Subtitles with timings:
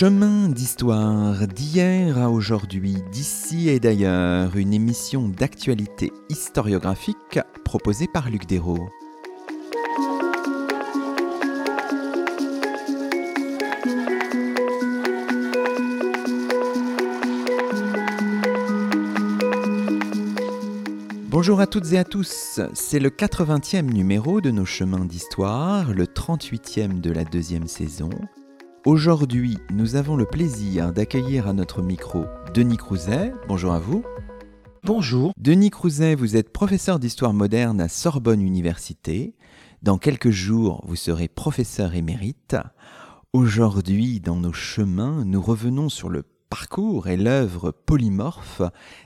[0.00, 8.46] Chemin d'histoire d'hier à aujourd'hui, d'ici et d'ailleurs, une émission d'actualité historiographique proposée par Luc
[8.46, 8.88] Dérault.
[21.28, 26.04] Bonjour à toutes et à tous, c'est le 80e numéro de nos chemins d'histoire, le
[26.04, 28.10] 38e de la deuxième saison.
[28.86, 33.32] Aujourd'hui, nous avons le plaisir d'accueillir à notre micro Denis Crouzet.
[33.48, 34.04] Bonjour à vous.
[34.84, 35.32] Bonjour.
[35.36, 39.34] Denis Crouzet, vous êtes professeur d'histoire moderne à Sorbonne Université.
[39.82, 42.56] Dans quelques jours, vous serez professeur émérite.
[43.32, 48.62] Aujourd'hui, dans nos chemins, nous revenons sur le parcours est l'œuvre polymorphe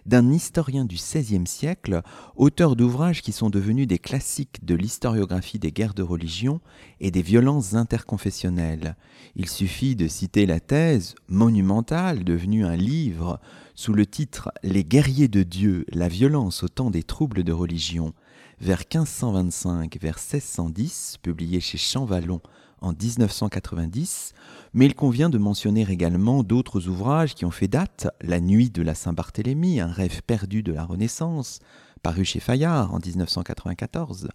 [0.07, 2.03] d'un historien du XVIe siècle,
[2.37, 6.61] auteur d'ouvrages qui sont devenus des classiques de l'historiographie des guerres de religion
[7.01, 8.97] et des violences interconfessionnelles.
[9.37, 13.41] Il suffit de citer la thèse monumentale devenue un livre
[13.75, 18.13] sous le titre Les guerriers de Dieu, la violence au temps des troubles de religion,
[18.61, 22.41] vers 1525 vers 1610, publié chez Champvallon
[22.83, 24.35] en 1990,
[24.75, 28.83] mais il convient de mentionner également d'autres ouvrages qui ont fait date, La nuit de
[28.83, 31.61] la Saint-Barthélemy, un rêve perdu de la Renaissance,
[32.03, 34.29] paru chez Fayard en 1994,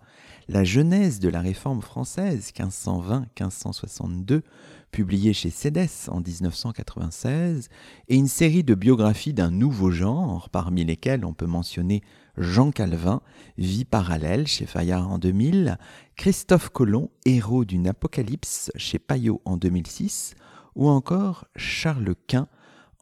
[0.47, 4.41] La genèse de la réforme française 1520-1562,
[4.91, 7.67] publié chez Cédès en 1996,
[8.07, 12.01] et une série de biographies d'un nouveau genre, parmi lesquelles on peut mentionner
[12.37, 13.21] Jean Calvin,
[13.57, 15.77] Vie parallèle chez Fayard en 2000,
[16.15, 20.35] Christophe Colomb, Héros d'une apocalypse chez Payot en 2006,
[20.75, 22.47] ou encore Charles Quint,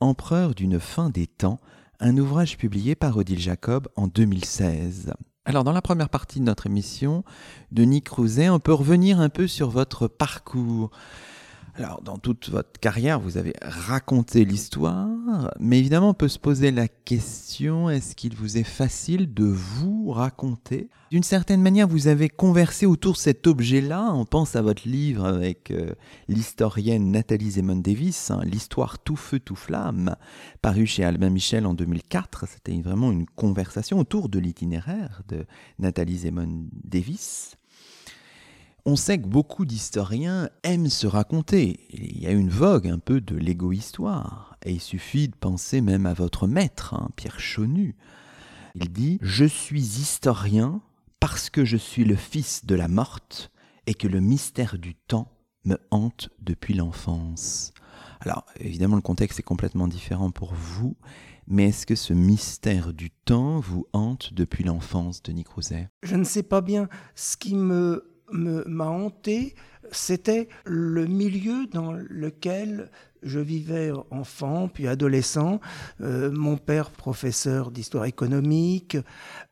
[0.02, 1.60] Empereur d'une fin des temps,
[2.00, 5.14] un ouvrage publié par Odile Jacob en 2016.
[5.46, 7.24] Alors dans la première partie de notre émission,
[7.72, 10.90] Denis Crouzet, on peut revenir un peu sur votre parcours.
[11.78, 15.10] Alors, dans toute votre carrière, vous avez raconté l'histoire,
[15.60, 20.12] mais évidemment, on peut se poser la question, est-ce qu'il vous est facile de vous
[20.12, 20.90] raconter?
[21.12, 24.14] D'une certaine manière, vous avez conversé autour de cet objet-là.
[24.14, 25.92] On pense à votre livre avec euh,
[26.30, 30.16] l'historienne Nathalie Zemon Davis, hein, L'histoire tout feu, tout flamme,
[30.62, 32.48] paru chez Albin Michel en 2004.
[32.48, 35.46] C'était vraiment une conversation autour de l'itinéraire de
[35.80, 37.58] Nathalie Zemon Davis.
[38.88, 41.88] On sait que beaucoup d'historiens aiment se raconter.
[41.90, 44.58] Il y a une vogue un peu de l'égo-histoire.
[44.64, 47.96] Et il suffit de penser même à votre maître, hein, Pierre Chonu.
[48.76, 50.82] Il dit Je suis historien
[51.20, 53.50] parce que je suis le fils de la morte
[53.88, 55.32] et que le mystère du temps
[55.64, 57.74] me hante depuis l'enfance.
[58.20, 60.96] Alors, évidemment, le contexte est complètement différent pour vous,
[61.48, 65.90] mais est-ce que ce mystère du temps vous hante depuis l'enfance, Denis Crouzet?
[66.04, 66.88] Je ne sais pas bien.
[67.16, 69.56] Ce qui me m'a hanté,
[69.92, 72.90] c'était le milieu dans lequel
[73.26, 75.60] je vivais enfant, puis adolescent.
[76.02, 78.98] Euh, mon père, professeur d'histoire économique,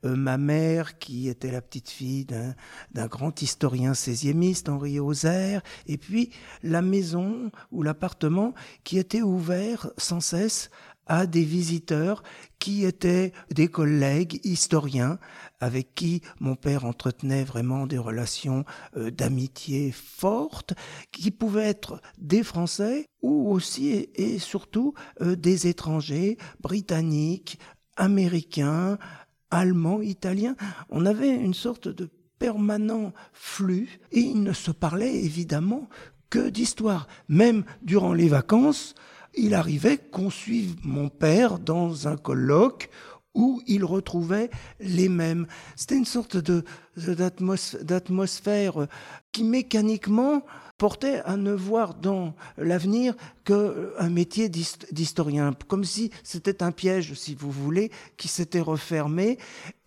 [0.05, 5.97] euh, ma mère, qui était la petite fille d'un grand historien seiziémiste, Henri Auxerre, et
[5.97, 6.29] puis
[6.61, 10.69] la maison ou l'appartement qui était ouvert sans cesse
[11.07, 12.23] à des visiteurs
[12.59, 15.19] qui étaient des collègues historiens
[15.59, 18.65] avec qui mon père entretenait vraiment des relations
[18.97, 20.73] euh, d'amitié fortes,
[21.11, 27.59] qui pouvaient être des Français ou aussi et, surtout euh, des étrangers britanniques,
[27.95, 28.97] américains,
[29.51, 30.55] allemands, italiens.
[30.89, 32.09] On avait une sorte de
[32.39, 35.87] permanent flux et il ne se parlait évidemment
[36.29, 37.07] que d'histoire.
[37.29, 38.95] Même durant les vacances,
[39.35, 42.89] il arrivait qu'on suive mon père dans un colloque
[43.35, 44.49] où il retrouvait
[44.79, 45.47] les mêmes.
[45.75, 46.37] C'était une sorte
[46.97, 48.87] d'atmosphère
[49.31, 50.43] qui mécaniquement
[50.83, 53.15] portait à ne voir dans l'avenir
[53.45, 59.37] qu'un métier d'historien, comme si c'était un piège, si vous voulez, qui s'était refermé,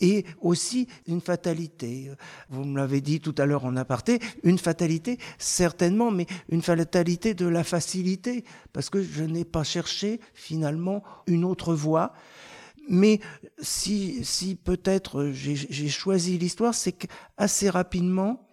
[0.00, 2.12] et aussi une fatalité.
[2.48, 7.34] Vous me l'avez dit tout à l'heure en aparté, une fatalité, certainement, mais une fatalité
[7.34, 12.14] de la facilité, parce que je n'ai pas cherché finalement une autre voie.
[12.88, 13.20] Mais
[13.60, 18.45] si, si peut-être j'ai choisi l'histoire, c'est qu'assez rapidement,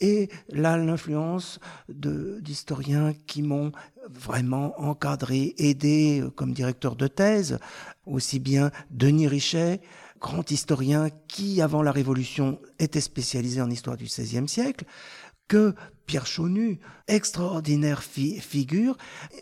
[0.00, 3.72] et là, l'influence d'historiens qui m'ont
[4.08, 7.58] vraiment encadré, aidé euh, comme directeur de thèse,
[8.06, 9.80] aussi bien Denis Richet,
[10.20, 14.84] grand historien qui, avant la Révolution, était spécialisé en histoire du XVIe siècle,
[15.46, 15.74] que
[16.08, 18.96] Pierre Chaunu, extraordinaire figure,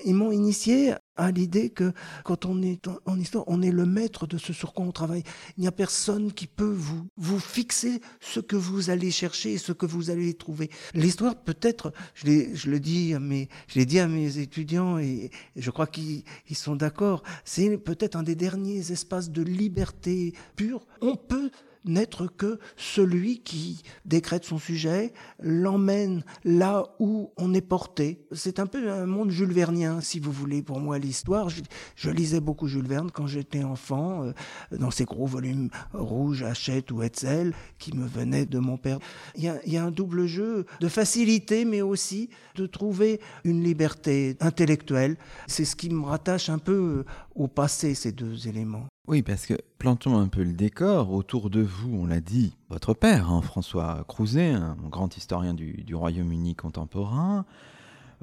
[0.04, 1.92] ils m'ont initié à l'idée que
[2.24, 5.22] quand on est en histoire, on est le maître de ce sur quoi on travaille.
[5.56, 9.58] Il n'y a personne qui peut vous, vous fixer ce que vous allez chercher et
[9.58, 10.68] ce que vous allez trouver.
[10.92, 15.30] L'histoire, peut-être, je, je le dis à mes, je l'ai dit à mes étudiants et,
[15.54, 20.84] je crois qu'ils sont d'accord, c'est peut-être un des derniers espaces de liberté pure.
[21.00, 21.52] On peut
[21.86, 28.26] n'être que celui qui décrète son sujet, l'emmène là où on est porté.
[28.32, 31.48] C'est un peu un monde Jules Vernien, si vous voulez, pour moi, l'histoire.
[31.48, 34.32] Je, lisais beaucoup Jules Verne quand j'étais enfant, euh,
[34.72, 38.98] dans ces gros volumes rouges, Hachette ou Hetzel, qui me venaient de mon père.
[39.34, 43.20] Il y, a, il y a un double jeu de facilité, mais aussi de trouver
[43.44, 45.16] une liberté intellectuelle.
[45.46, 47.04] C'est ce qui me rattache un peu
[47.34, 48.86] au passé, ces deux éléments.
[49.08, 51.12] Oui, parce que plantons un peu le décor.
[51.12, 55.94] Autour de vous, on l'a dit, votre père, hein, François Crouzet, un grand historien du,
[55.94, 57.44] Royaume-Uni contemporain.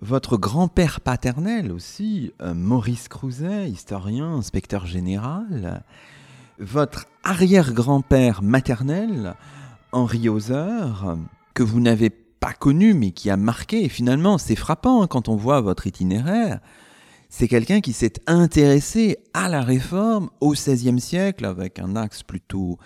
[0.02, 5.84] Votre grand-père paternel aussi, euh, Maurice Crouzet, historien, inspecteur général.
[6.60, 9.36] Votre arrière-grand-père maternel,
[9.94, 10.90] Henri Hauser,
[11.54, 13.86] que vous n'avez pas connu mais qui a marqué.
[13.86, 16.60] Et finalement, c'est frappant hein, quand on voit votre itinéraire
[17.36, 22.78] c'est quelqu'un qui s'est intéressé à la réforme au XVIe siècle avec un axe plutôt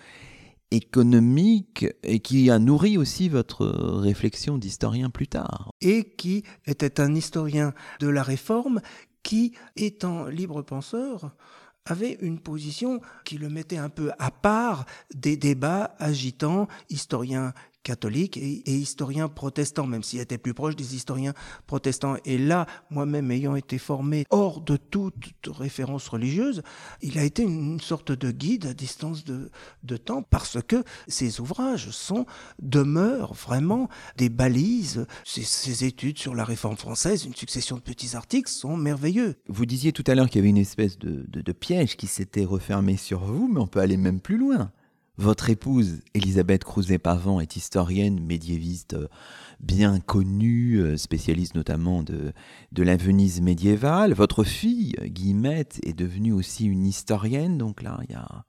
[0.72, 5.72] économique et qui a nourri aussi votre réflexion d'historien plus tard.
[5.82, 8.80] Et qui était un historien de la réforme
[9.22, 11.36] qui, étant libre penseur,
[11.86, 17.54] avait une position qui le mettait un peu à part des débats agitants, historiens
[17.88, 21.34] catholique et, historien protestant, même s'il était plus proche des historiens
[21.68, 22.18] protestants.
[22.26, 25.16] Et là, moi-même ayant été formé hors de toute
[25.48, 26.64] référence religieuse,
[27.02, 29.50] il a été une sorte de guide à distance de,
[29.98, 32.26] temps parce que ses ouvrages sont,
[32.62, 33.88] demeurent vraiment
[34.18, 35.08] des balises.
[35.24, 39.36] Ses, études sur la réforme française, une succession de petits articles sont merveilleux.
[39.48, 42.98] Vous disiez tout à l'heure qu'il y avait une espèce de piège qui s'était refermé
[42.98, 44.72] sur vous, mais on peut aller même plus loin.
[45.20, 49.08] Votre épouse, Elisabeth Crouzet-Pavant, est historienne médiéviste euh,
[49.60, 52.34] bien connue, euh, spécialiste notamment de,
[52.72, 54.14] de la Venise médiévale.
[54.14, 58.46] Votre fille, Guillemette, est devenue aussi une historienne, donc là, il y a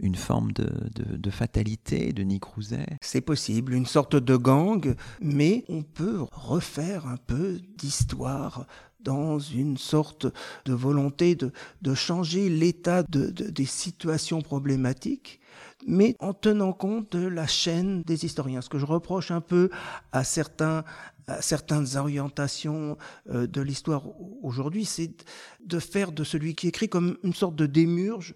[0.00, 5.64] une forme de, de, fatalité de Nick Crouzet C'est possible, une sorte de gang, mais
[5.68, 8.66] on peut refaire un peu d'histoire
[9.00, 10.26] dans une sorte
[10.64, 11.52] de volonté de,
[11.82, 15.40] de changer l'état de, des situations problématiques
[15.86, 18.60] mais en tenant compte de la chaîne des historiens.
[18.60, 19.70] Ce que je reproche un peu
[20.12, 20.84] à certains
[21.40, 22.96] certaines orientations
[23.30, 24.04] euh, de l'histoire
[24.42, 25.10] aujourd'hui, c'est
[25.64, 28.34] de faire de celui qui écrit comme une sorte de démurge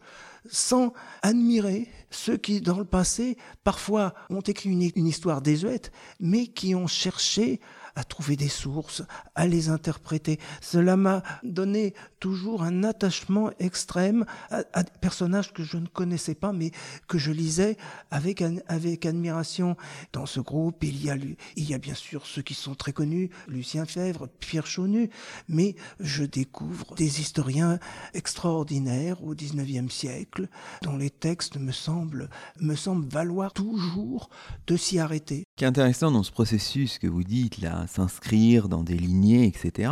[0.50, 0.92] sans
[1.22, 6.74] admirer ceux qui, dans le passé, parfois ont écrit une, une histoire désuète, mais qui
[6.74, 7.60] ont cherché
[7.94, 9.02] à trouver des sources,
[9.34, 10.38] à les interpréter.
[10.60, 16.52] Cela m'a donné toujours un attachement extrême à, des personnages que je ne connaissais pas,
[16.52, 16.70] mais
[17.08, 17.76] que je lisais
[18.10, 19.76] avec, avec admiration.
[20.12, 21.16] Dans ce groupe, il y, a,
[21.56, 25.10] il y a bien sûr ceux qui sont très connus, Lucien Fèvre, Pierre Chaunu,
[25.48, 27.78] mais je découvre des historiens
[28.14, 30.48] extraordinaires au XIXe siècle,
[30.82, 32.28] dont les textes me semblent,
[32.60, 34.30] me semblent valoir toujours
[34.66, 35.44] de s'y arrêter.
[35.52, 39.46] Ce qui est intéressant dans ce processus que vous dites, là, s'inscrire dans des lignées,
[39.46, 39.90] etc.,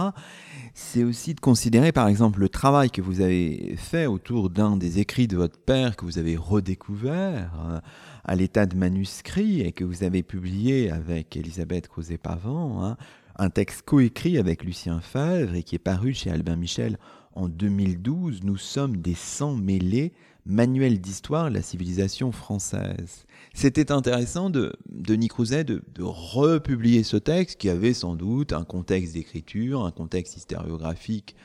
[0.75, 4.98] c'est aussi de considérer par exemple le travail que vous avez fait autour d'un des
[4.98, 7.81] écrits de votre père que vous avez redécouvert euh,
[8.24, 12.96] à l'état de manuscrit et que vous avez publié avec Elisabeth Crozet-Pavant, hein,
[13.36, 16.98] un texte coécrit avec Lucien Fèvre et qui est paru chez Albin Michel
[17.34, 20.12] en 2012, Nous sommes des sangs mêlés,
[20.47, 23.27] manuel d'histoire de la civilisation française.
[23.55, 28.65] C'était intéressant de Denis Crouzet de, de, republier ce texte qui avait sans doute un
[28.65, 31.37] contexte d'écriture, un contexte historiographique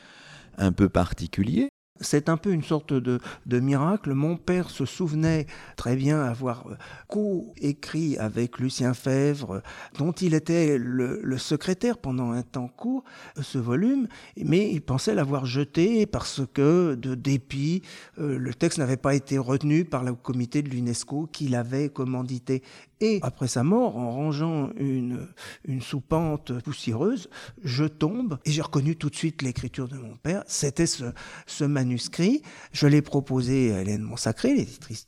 [0.57, 1.69] un peu particulier,
[2.01, 3.19] c'est un peu une sorte de,
[3.59, 4.13] miracle.
[4.13, 5.47] Mon père se souvenait
[5.77, 6.67] très bien avoir
[7.07, 9.61] co-écrit avec Lucien Fèvre,
[9.97, 13.03] dont il était le, secrétaire pendant un temps court,
[13.41, 17.81] ce volume, mais il pensait l'avoir jeté parce que, de dépit,
[18.19, 22.63] euh, le texte n'avait pas été retenu par le comité de l'UNESCO qui l'avait commandité.
[23.01, 25.27] Et après sa mort, en rangeant une,
[25.65, 27.29] une soupente poussiéreuse,
[27.63, 30.43] je tombe et j'ai reconnu tout de suite l'écriture de mon père.
[30.47, 31.05] C'était ce,
[31.45, 32.41] ce manuscrit.
[32.71, 35.07] Je l'ai proposé à Hélène Monsacré, l'éditrice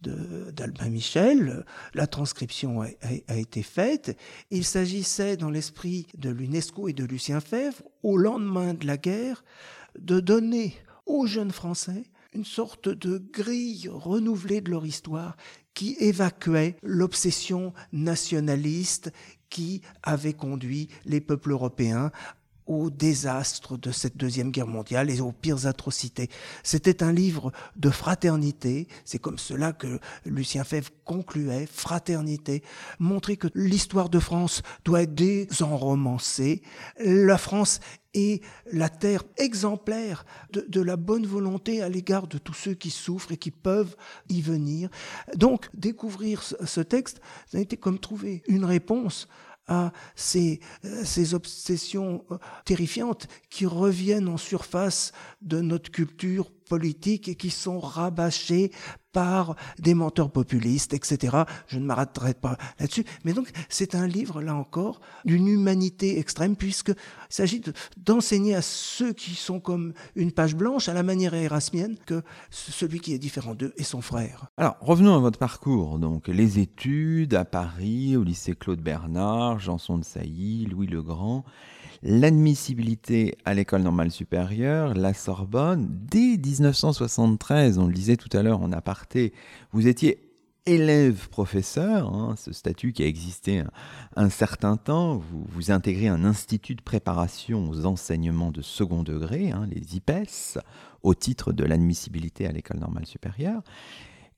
[0.00, 1.64] d'Albin Michel.
[1.94, 2.88] La transcription a,
[3.28, 4.16] a, été faite.
[4.50, 9.44] Il s'agissait, dans l'esprit de l'UNESCO et de Lucien Fèvre, au lendemain de la guerre,
[9.98, 12.04] de donner aux jeunes Français
[12.34, 15.36] une sorte de grille renouvelée de leur histoire
[15.74, 19.12] qui évacuait l'obsession nationaliste
[19.48, 22.10] qui avait conduit les peuples européens
[22.68, 26.28] au désastre de cette Deuxième Guerre mondiale et aux pires atrocités.
[26.62, 32.62] C'était un livre de fraternité, c'est comme cela que Lucien Fèvre concluait, fraternité,
[32.98, 36.62] montrer que l'histoire de France doit être désenromancée.
[37.00, 37.80] La France
[38.14, 42.90] est la terre exemplaire de, de la bonne volonté à l'égard de tous ceux qui
[42.90, 43.96] souffrent et qui peuvent
[44.28, 44.90] y venir.
[45.36, 49.28] Donc, découvrir ce texte, ça a été comme trouver une réponse
[49.68, 57.34] à ces, euh, obsessions euh, terrifiantes qui reviennent en surface de notre culture politique et
[57.34, 58.70] qui sont rabâchées
[59.12, 61.38] par des menteurs populistes, etc.
[61.66, 63.04] Je ne m'arrêterai pas là-dessus.
[63.24, 66.94] Mais donc, c'est un livre, là encore, d'une humanité extrême, puisqu'il
[67.28, 67.62] s'agit
[67.96, 73.00] d'enseigner à ceux qui sont comme une page blanche, à la manière érasmienne, que celui
[73.00, 74.46] qui est différent d'eux est son frère.
[74.56, 75.98] Alors, revenons à votre parcours.
[75.98, 81.44] Donc, les études à Paris, au lycée Claude Bernard, Janson de Sailly, Louis le Grand
[82.02, 88.60] l'admissibilité à l'école normale supérieure, la Sorbonne, dès 1973, on le disait tout à l'heure
[88.60, 89.32] en aparté,
[89.72, 90.28] vous étiez
[90.66, 93.62] élève-professeur, hein, ce statut qui a existé
[94.16, 99.50] un, certain temps, vous, vous, intégrez un institut de préparation aux enseignements de second degré,
[99.50, 100.58] hein, les IPES,
[101.02, 103.62] au titre de l'admissibilité à l'école normale supérieure,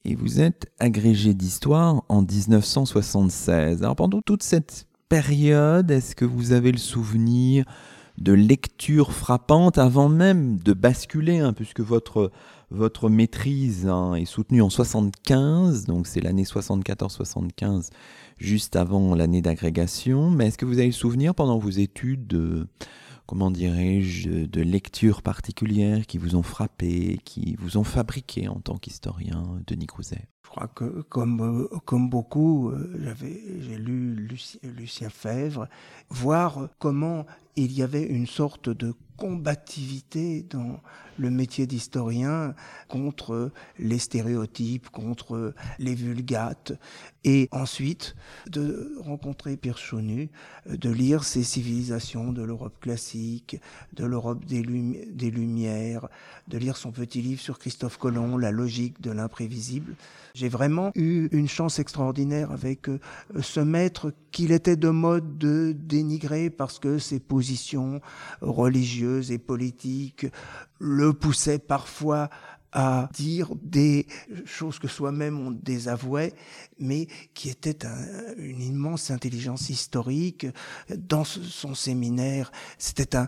[0.05, 3.83] et vous êtes agrégé d'histoire en 1976.
[3.83, 7.65] Alors pendant toute cette période est-ce que vous avez le souvenir
[8.17, 12.31] de lectures frappantes avant même de basculer, hein, puisque votre,
[13.09, 17.91] maîtrise hein, est soutenue en 75, donc c'est l'année 74-75,
[18.39, 20.31] juste avant l'année d'agrégation.
[20.31, 22.69] Mais est-ce que vous avez le souvenir pendant vos études de,
[23.31, 28.77] comment dirais-je, de lectures particulières qui vous ont frappé, qui vous ont fabriqué en tant
[28.77, 30.27] qu'historien, Denis Crouzet?
[30.43, 33.15] Je crois que comme, euh, comme beaucoup, euh,
[33.61, 35.69] j'ai lu Lucien, Lucien Fèvre,
[36.09, 40.81] voir comment il y avait une sorte de combativité dans
[41.21, 42.55] le métier d'historien
[42.89, 46.73] contre les stéréotypes, contre les vulgates,
[47.25, 50.31] et ensuite de rencontrer Pierre Chaunu,
[50.67, 53.61] de lire ces civilisations de l'Europe classique,
[53.93, 56.09] de l'Europe des, des Lumières,
[56.49, 59.95] de lire son petit livre sur Christophe Colomb, La logique de l'imprévisible.
[60.35, 62.99] J'ai vraiment eu une chance extraordinaire avec euh,
[63.41, 68.01] ce maître qu'il était de mode de dénigrer parce que ses positions
[68.41, 70.27] religieuses et politiques
[70.81, 72.31] le poussaient parfois
[72.73, 74.07] à dire des
[74.45, 76.33] choses que soi-même on désavouait,
[76.79, 77.79] mais qui était
[78.37, 80.47] une immense intelligence historique.
[80.97, 83.27] Dans son séminaire, c'était un,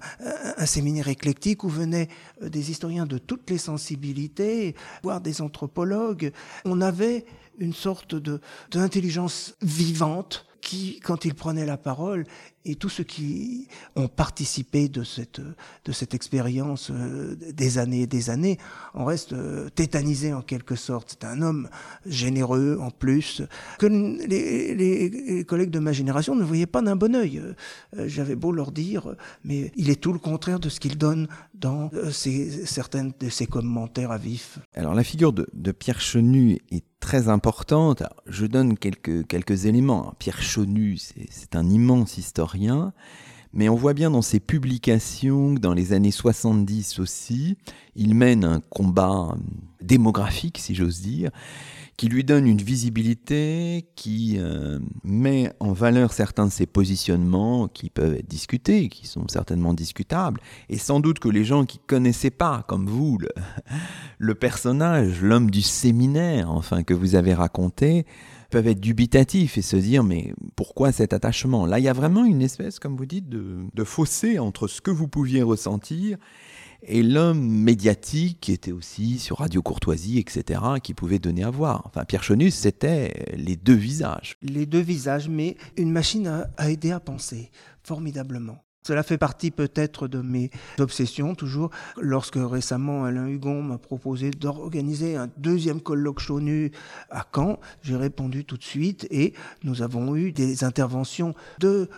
[0.56, 2.08] un, séminaire éclectique où venaient
[2.40, 6.32] des historiens de toutes les sensibilités, voire des anthropologues.
[6.64, 7.24] On avait
[7.58, 8.40] une sorte de
[8.70, 12.24] d'intelligence vivante qui, quand il prenait la parole,
[12.64, 13.66] et tous ceux qui
[13.96, 18.58] ont participé de cette, de cette expérience euh, des années et des années,
[18.94, 21.16] en restent euh, tétanisés en quelque sorte.
[21.20, 21.68] C'est un homme
[22.06, 23.42] généreux en plus,
[23.78, 27.42] que les, les, collègues de ma génération ne voyaient pas d'un bon oeil.
[27.96, 29.14] Euh, j'avais beau leur dire,
[29.44, 33.46] mais il est tout le contraire de ce qu'il donne dans ses, certaines de ses
[33.46, 34.58] commentaires à vif.
[34.74, 38.02] Alors la figure de, Pierre Chenu est très importante.
[38.26, 40.14] je donne quelques, quelques éléments.
[40.18, 42.92] Pierre Chenu, c'est un immense historien rien,
[43.52, 47.56] mais on voit bien dans ses publications que dans les années 70 aussi,
[47.96, 49.36] il mène un combat
[49.82, 51.30] démographique, si j'ose dire,
[51.98, 57.90] qui lui donne une visibilité, qui euh, met en valeur certains de ses positionnements qui
[57.90, 60.40] peuvent être discutés, qui sont certainement discutables,
[60.70, 63.28] et sans doute que les gens qui connaissaient pas, comme vous, le,
[64.18, 68.06] le personnage, l'homme du séminaire, enfin, que vous avez raconté,
[68.52, 71.66] peuvent être dubitatifs et se dire mais pourquoi cet attachement?
[71.66, 74.80] Là, il y a vraiment une espèce, comme vous dites, de, de fossé entre ce
[74.80, 76.18] que vous pouviez ressentir
[76.82, 81.82] et l'homme médiatique qui était aussi sur Radio Courtoisie, etc., qui pouvait donner à voir.
[81.86, 84.36] Enfin, Pierre Chonus, c'était les deux visages.
[84.42, 87.50] Les deux visages, mais une machine à, à aider à penser,
[87.82, 88.58] formidablement.
[88.82, 91.70] Cela fait partie peut-être de mes obsessions, toujours.
[92.00, 96.72] Lorsque récemment Alain Hugon m'a proposé d'organiser un deuxième colloque Chonu
[97.10, 101.88] à Caen, j'ai répondu tout de suite et nous avons eu des interventions de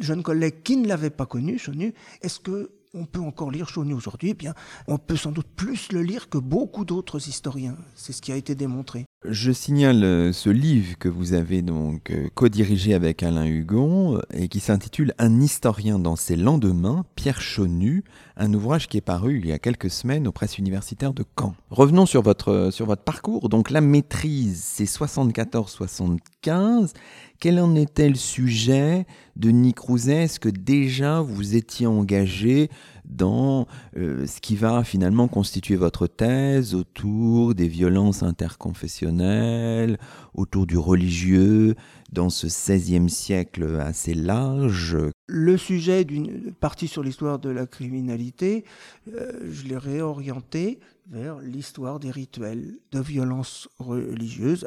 [0.00, 1.94] jeunes collègues qui ne l'avaient pas connu, Chonu.
[2.20, 4.54] Est-ce que on peut encore lire Chauny aujourd'hui, eh bien,
[4.88, 7.76] on peut sans doute plus le lire que beaucoup d'autres historiens.
[7.94, 9.04] C'est ce qui a été démontré.
[9.28, 14.48] Je signale euh, ce livre que vous avez donc euh, co-dirigé avec Alain Hugon et
[14.48, 18.04] qui s'intitule Un historien dans ses lendemains, Pierre Chonu,
[18.36, 21.54] un ouvrage qui est paru il y a quelques semaines aux presses universitaires de Caen.
[21.70, 23.48] Revenons sur votre, sur votre parcours.
[23.48, 26.92] Donc la maîtrise, c'est 74-75.
[27.38, 32.70] Quel en était le sujet de Nick Est-ce que déjà vous étiez engagé
[33.04, 33.66] dans
[33.96, 39.98] euh, ce qui va finalement constituer votre thèse autour des violences interconfessionnelles,
[40.34, 41.74] autour du religieux,
[42.10, 44.96] dans ce XVIe siècle assez large?
[45.28, 48.64] Le sujet d'une partie sur l'histoire de la criminalité,
[49.12, 54.66] euh, je l'ai réorienté vers l'histoire des rituels de violence religieuse,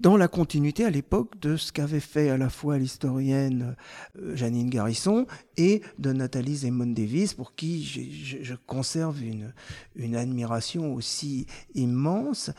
[0.00, 3.76] dans la continuité à l'époque de ce qu'avait fait à la fois l'historienne
[4.18, 11.46] euh, Janine Garrison et de Nathalie Zemon Davis, pour qui je, conserve une admiration aussi
[11.74, 12.50] immense.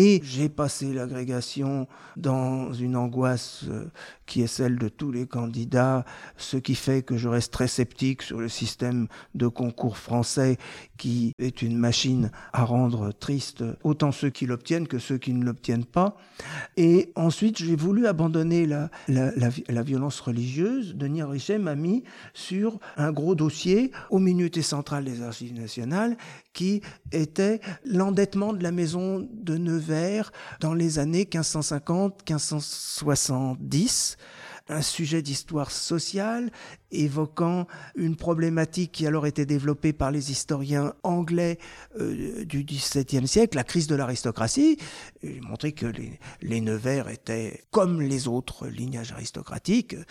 [0.00, 3.90] Et j'ai passé l'agrégation dans une angoisse euh,
[4.26, 6.04] qui est celle de tous les candidats,
[6.36, 10.56] ce qui fait que je reste très sceptique sur le système de concours français
[10.98, 15.44] qui est une machine à rendre triste autant ceux qui l'obtiennent que ceux qui ne
[15.44, 16.16] l'obtiennent pas.
[16.76, 20.94] Et ensuite, j'ai voulu abandonner la, la, violence religieuse.
[20.94, 26.16] Denis Richet m'a mis sur un gros dossier au Minuté central des Archives nationales
[26.52, 29.56] qui était l'endettement de la maison de
[30.60, 34.16] Dans les années 1550-1570
[34.68, 36.50] un sujet d'histoire sociale
[36.90, 41.58] évoquant une problématique qui alors été développée par les historiens anglais
[41.98, 44.76] euh, du XVIIe siècle, la crise de l'aristocratie.
[45.22, 50.04] Il montrait que les, les, Nevers étaient, comme les autres lignages aristocratiques, euh,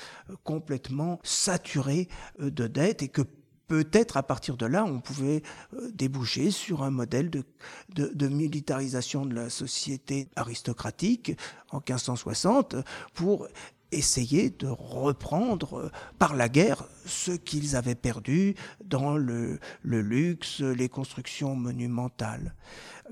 [0.43, 2.07] complètement saturés
[2.41, 3.22] euh, de dettes et que
[3.67, 5.43] peut-être à partir de là, on pouvait
[5.74, 11.38] euh, déboucher sur un modèle de, militarisation de la société aristocratique
[11.71, 12.75] en 1560
[13.13, 13.47] pour
[13.91, 20.90] essayer de reprendre euh, par la guerre ce qu'ils avaient perdu dans le, luxe, les
[20.90, 22.54] constructions monumentales.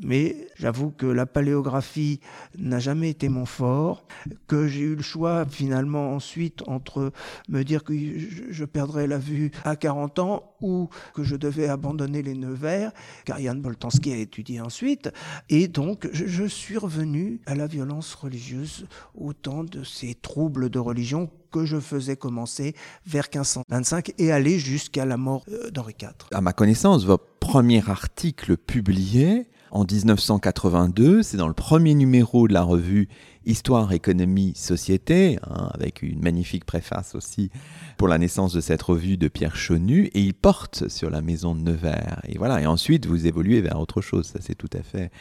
[0.01, 2.19] Mais j'avoue que la paléographie
[2.57, 4.05] n'a jamais été mon fort,
[4.47, 7.13] que j'ai eu le choix finalement ensuite entre
[7.47, 12.21] me dire que je perdrais la vue à 40 ans ou que je devais abandonner
[12.21, 12.91] les Nevers,
[13.23, 15.09] car Yann Boltanski a étudié ensuite.
[15.49, 20.79] Et donc je suis revenu à la violence religieuse au temps de ces troubles de
[20.79, 26.09] religion que je faisais commencer vers 1525 et aller jusqu'à la mort euh, d'Henri IV.
[26.33, 31.21] À ma connaissance, votre premier article publié en 1982.
[31.21, 33.09] C'est dans le premier numéro de la revue
[33.47, 37.51] Histoire, économie, société, hein, avec une magnifique préface aussi
[37.95, 41.53] pour la naissance de cette revue de Pierre Chonu, et il porte sur la maison
[41.53, 42.21] de Nevers.
[42.27, 42.59] Et voilà.
[42.61, 44.25] Et ensuite, vous évoluez vers autre chose.
[44.25, 45.11] Ça, c'est tout à fait,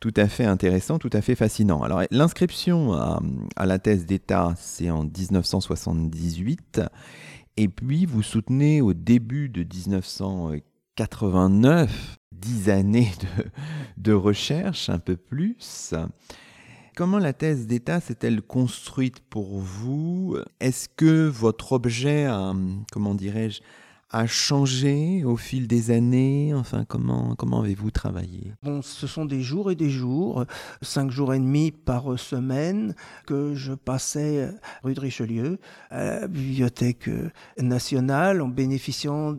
[0.00, 1.82] tout à fait intéressant, tout à fait fascinant.
[1.82, 3.20] Alors, l'inscription à,
[3.56, 6.80] à la thèse d'État, c'est en 1978.
[7.58, 13.12] Et puis, vous soutenez au début de 1989 dix années
[13.96, 15.94] de, recherche, un peu plus.
[16.96, 20.38] Comment la thèse d'État s'est-elle construite pour vous?
[20.60, 22.26] Est-ce que votre objet,
[22.92, 23.60] comment dirais-je,
[24.10, 26.54] a changé au fil des années?
[26.54, 28.52] Enfin, comment, comment avez-vous travaillé?
[28.62, 30.44] Bon, ce sont des jours et des jours,
[30.80, 32.94] cinq jours et demi par semaine
[33.26, 34.50] que je passais
[34.84, 35.58] rue de Richelieu
[35.90, 37.10] à la Bibliothèque
[37.58, 39.34] nationale en bénéficiant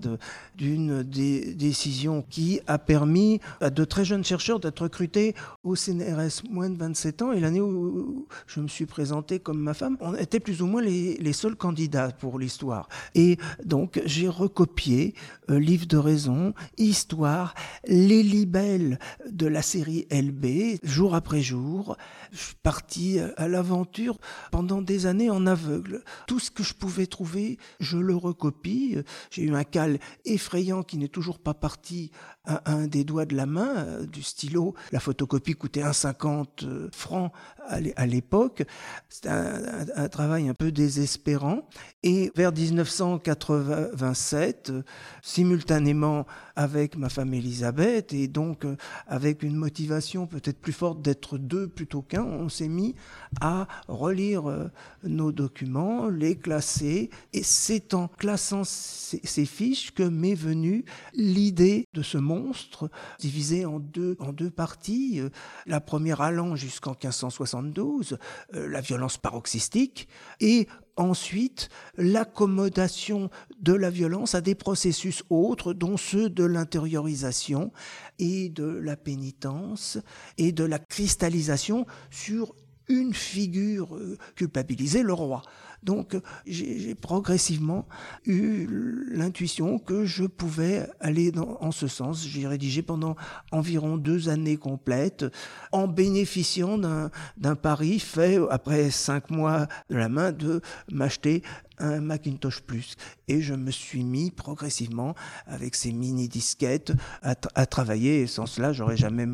[0.56, 6.70] d'une décision qui a permis à de très jeunes chercheurs d'être recrutés au CNRS moins
[6.70, 7.32] de 27 ans.
[7.32, 10.82] Et l'année où je me suis présenté comme ma femme, on était plus ou moins
[10.82, 12.90] les, les seuls candidats pour l'histoire.
[13.16, 14.28] Et donc, j'ai
[14.58, 15.14] copier
[15.52, 17.54] euh, livre de raison, histoire,
[17.86, 18.98] les libelles
[19.30, 21.96] de la série LB, jour après jour.
[22.32, 24.18] Je suis parti à l'aventure
[24.52, 26.04] pendant des années en aveugle.
[26.26, 28.98] Tout ce que je pouvais trouver, je le recopie.
[29.30, 32.10] J'ai eu un cal effrayant qui n'est toujours pas parti
[32.46, 34.74] à un des doigts de la main, euh, du stylo.
[34.92, 37.32] La photocopie coûtait 1,50 euh, francs
[37.70, 38.64] à l'époque.
[39.10, 41.68] C'était un, un travail un peu désespérant.
[42.02, 44.84] Et vers 1987, euh,
[45.22, 46.26] simultanément
[46.58, 51.68] avec ma femme Elisabeth et donc euh, avec une motivation peut-être plus forte d'être deux
[51.68, 52.96] plutôt qu'un, on s'est mis
[53.42, 54.72] à relire euh,
[55.04, 62.02] nos documents, les classer et c'est en classant ces, fiches que m'est venue l'idée de
[62.02, 62.90] ce monstre
[63.20, 65.22] divisé en deux, en deux parties.
[65.68, 68.18] La première allant jusqu'en 1572,
[68.52, 70.08] la violence paroxystique
[70.40, 70.68] et
[70.98, 73.30] ensuite l'accommodation
[73.62, 77.72] de la violence à des processus autres, dont ceux de l'intériorisation
[78.20, 79.98] et de la pénitence
[80.38, 82.56] et de la cristallisation sur
[82.90, 85.44] une figure euh, culpabilisée, le roi.
[85.88, 87.88] Donc j'ai progressivement
[88.26, 88.68] eu
[89.10, 92.28] l'intuition que je pouvais aller dans, en ce sens.
[92.28, 93.16] J'ai rédigé pendant
[93.54, 95.26] environ deux années complètes
[95.72, 100.60] en bénéficiant d'un pari fait après cinq mois de la main de
[100.92, 101.42] m'acheter
[101.80, 102.96] un Macintosh Plus.
[103.28, 108.22] Et je me suis mis progressivement, avec ces mini-disquettes, à, travailler.
[108.22, 109.28] Et sans cela, j'aurais jamais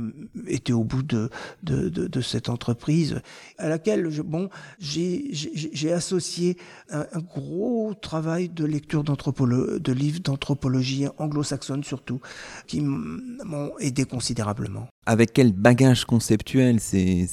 [0.48, 1.30] été au bout de,
[1.64, 3.22] de, de, cette entreprise,
[3.58, 4.10] à laquelle
[4.80, 6.43] j'ai associé
[6.90, 12.20] un, gros travail de lecture de livres d'anthropologie anglo-saxonne surtout,
[12.68, 14.88] qui m'ont aidé considérablement.
[15.06, 17.28] Avec quel bagage conceptuel c'est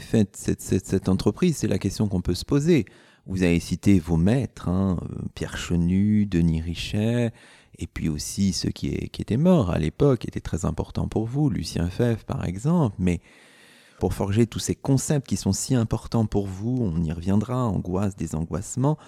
[0.00, 1.56] fait cette, entreprise?
[1.58, 2.86] C'est la question qu'on peut se poser.
[3.26, 7.32] Vous avez cité vos maîtres, hein, euh, Pierre Chenu, Denis Richet,
[7.78, 11.88] et puis aussi ceux qui, étaient morts à l'époque, étaient très importants pour vous, Lucien
[11.90, 13.20] Fèvre par exemple, mais
[13.98, 18.16] pour forger tous ces concepts qui sont si importants pour vous, on y reviendra, angoisse,
[18.16, 18.98] désangoissement,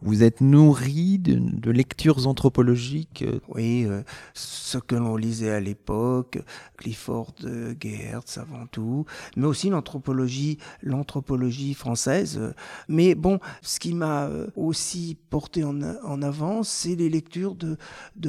[0.00, 6.38] vous êtes nourri de, lectures anthropologiques euh, Oui, euh, ce que l'on lisait à l'époque,
[6.76, 7.34] Clifford
[7.80, 9.04] Geertz avant tout,
[9.36, 12.54] mais aussi l'anthropologie, l'anthropologie française.
[12.88, 15.82] Mais bon, ce qui m'a euh, aussi porté en,
[16.22, 17.76] avant, c'est les lectures de,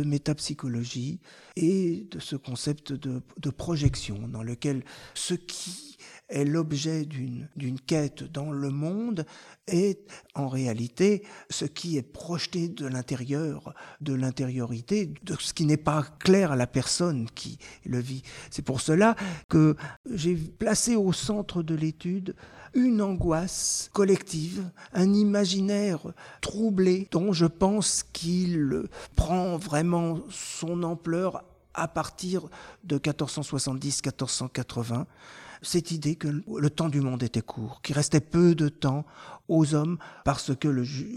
[0.03, 1.19] métapsychologie
[1.55, 5.88] et de ce concept de projection dans lequel ce qui
[6.29, 9.25] est l'objet d'une quête dans le monde
[9.67, 9.99] est
[10.35, 16.03] en réalité ce qui est projeté de l'intérieur, de l'intériorité, de ce qui n'est pas
[16.19, 18.21] clair à la personne qui le vit.
[18.51, 19.15] C'est pour cela
[19.49, 19.75] que
[20.09, 22.35] j'ai placé au centre de l'étude
[22.73, 26.01] une angoisse collective, un imaginaire
[26.41, 28.83] troublé dont je pense qu'il
[29.15, 32.43] prend vraiment son ampleur à partir
[32.83, 35.05] de 1470-1480
[35.61, 39.05] cette idée que le temps du monde était court, qu'il restait peu de temps
[39.47, 40.67] aux hommes parce que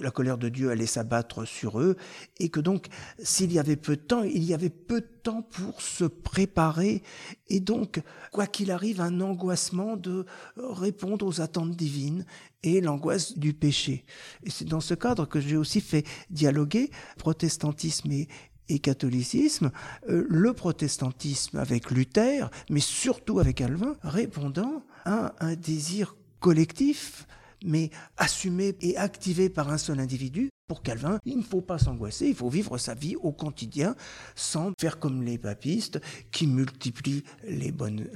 [0.00, 1.96] la colère de Dieu allait s'abattre sur eux
[2.40, 2.86] et que donc
[3.22, 7.02] s'il y avait peu de temps, il y avait peu de temps pour se préparer
[7.48, 8.02] et donc
[8.32, 10.24] quoi qu'il arrive un angoissement de
[10.56, 12.24] répondre aux attentes divines
[12.62, 14.04] et l'angoisse du péché.
[14.44, 18.28] Et c'est dans ce cadre que j'ai aussi fait dialoguer protestantisme et,
[18.72, 19.70] et catholicisme,
[20.08, 27.26] euh, le protestantisme avec Luther, mais surtout avec Calvin, répondant à un désir collectif
[27.64, 30.50] mais assumé et activé par un seul individu.
[30.72, 33.94] Pour Calvin, il ne faut pas s'angoisser, il faut vivre sa vie au quotidien
[34.34, 38.08] sans faire comme les papistes qui multiplient les bonnes,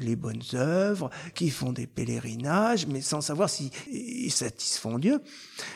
[0.55, 5.21] œuvres, qui font des pèlerinages, mais sans savoir s'ils satisfont Dieu.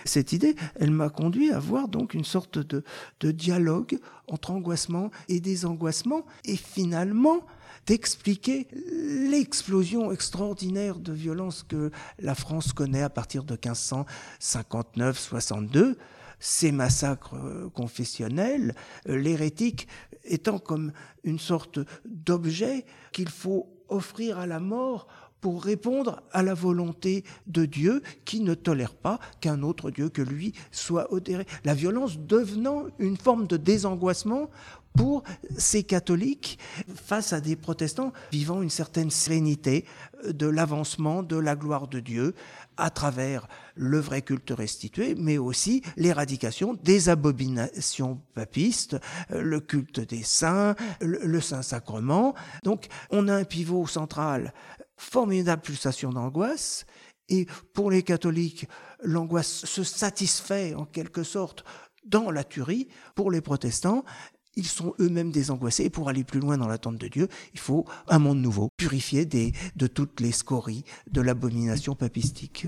[0.07, 2.83] Cette idée, elle m'a conduit à voir donc une sorte de,
[3.21, 7.45] de dialogue entre angoissement et désangoissement, et finalement,
[7.87, 15.97] d'expliquer l'explosion extraordinaire de violence que la France connaît à partir de 1559-62,
[16.41, 18.75] ces massacres euh, confessionnels,
[19.09, 19.87] euh, l'hérétique
[20.25, 25.07] étant comme une sorte d'objet qu'il faut offrir à la mort
[25.41, 30.23] pour répondre à la volonté de Dieu qui ne tolère pas qu'un autre Dieu que
[30.23, 31.47] lui soit odéré.
[31.65, 34.51] La violence devenant une forme de désangoissement
[34.97, 35.23] pour
[35.57, 36.59] ces catholiques
[36.95, 39.85] face à des protestants vivant une certaine sérénité
[40.29, 42.35] de l'avancement de la gloire de Dieu
[42.77, 48.97] à travers le vrai culte restitué, mais aussi l'éradication des abominations papistes,
[49.31, 52.35] le culte des saints, le, Saint-Sacrement.
[52.63, 54.53] Donc on a un pivot central,
[54.97, 56.85] formidable pulsation d'angoisse,
[57.29, 58.69] et pour les catholiques,
[59.03, 61.65] l'angoisse se satisfait en quelque sorte
[62.05, 62.89] dans la tuerie.
[63.15, 64.05] Pour les protestants,
[64.61, 65.85] ils sont eux-mêmes désangoissés.
[65.85, 69.25] Et pour aller plus loin dans l'attente de Dieu, il faut un monde nouveau, purifié
[69.25, 72.67] de toutes les scories de l'abomination papistique.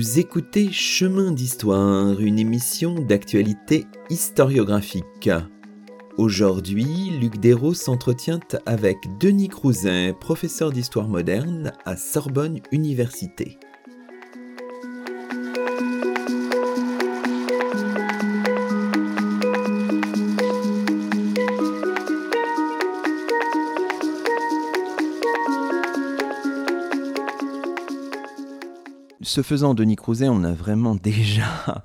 [0.00, 5.28] Vous écoutez Chemin d'Histoire, une émission d'actualité historiographique.
[6.16, 13.58] Aujourd'hui, Luc Dérault s'entretient avec Denis Crouzet, professeur d'histoire moderne à Sorbonne Université.
[29.30, 31.84] Ce faisant, Denis Crouzet, on a vraiment déjà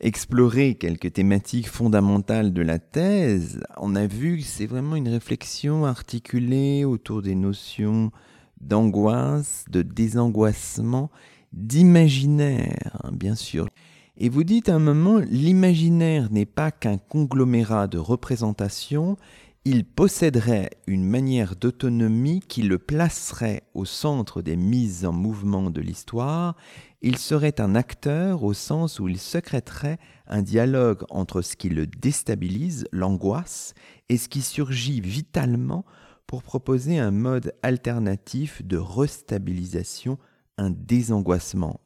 [0.00, 3.60] exploré quelques thématiques fondamentales de la thèse.
[3.76, 8.10] On a vu que c'est vraiment une réflexion articulée autour des notions
[8.62, 11.10] d'angoisse, de désangoissement,
[11.52, 13.68] d'imaginaire, hein, bien sûr.
[14.16, 19.18] Et vous dites à un moment, l'imaginaire n'est pas qu'un conglomérat de représentations,
[19.64, 25.80] il posséderait une manière d'autonomie qui le placerait au centre des mises en mouvement de
[25.80, 26.56] l'histoire,
[27.02, 31.86] il serait un acteur au sens où il secréterait un dialogue entre ce qui le
[31.86, 33.74] déstabilise, l'angoisse,
[34.08, 35.84] et ce qui surgit vitalement
[36.26, 40.18] pour proposer un mode alternatif de restabilisation,
[40.56, 41.80] un désangoissement.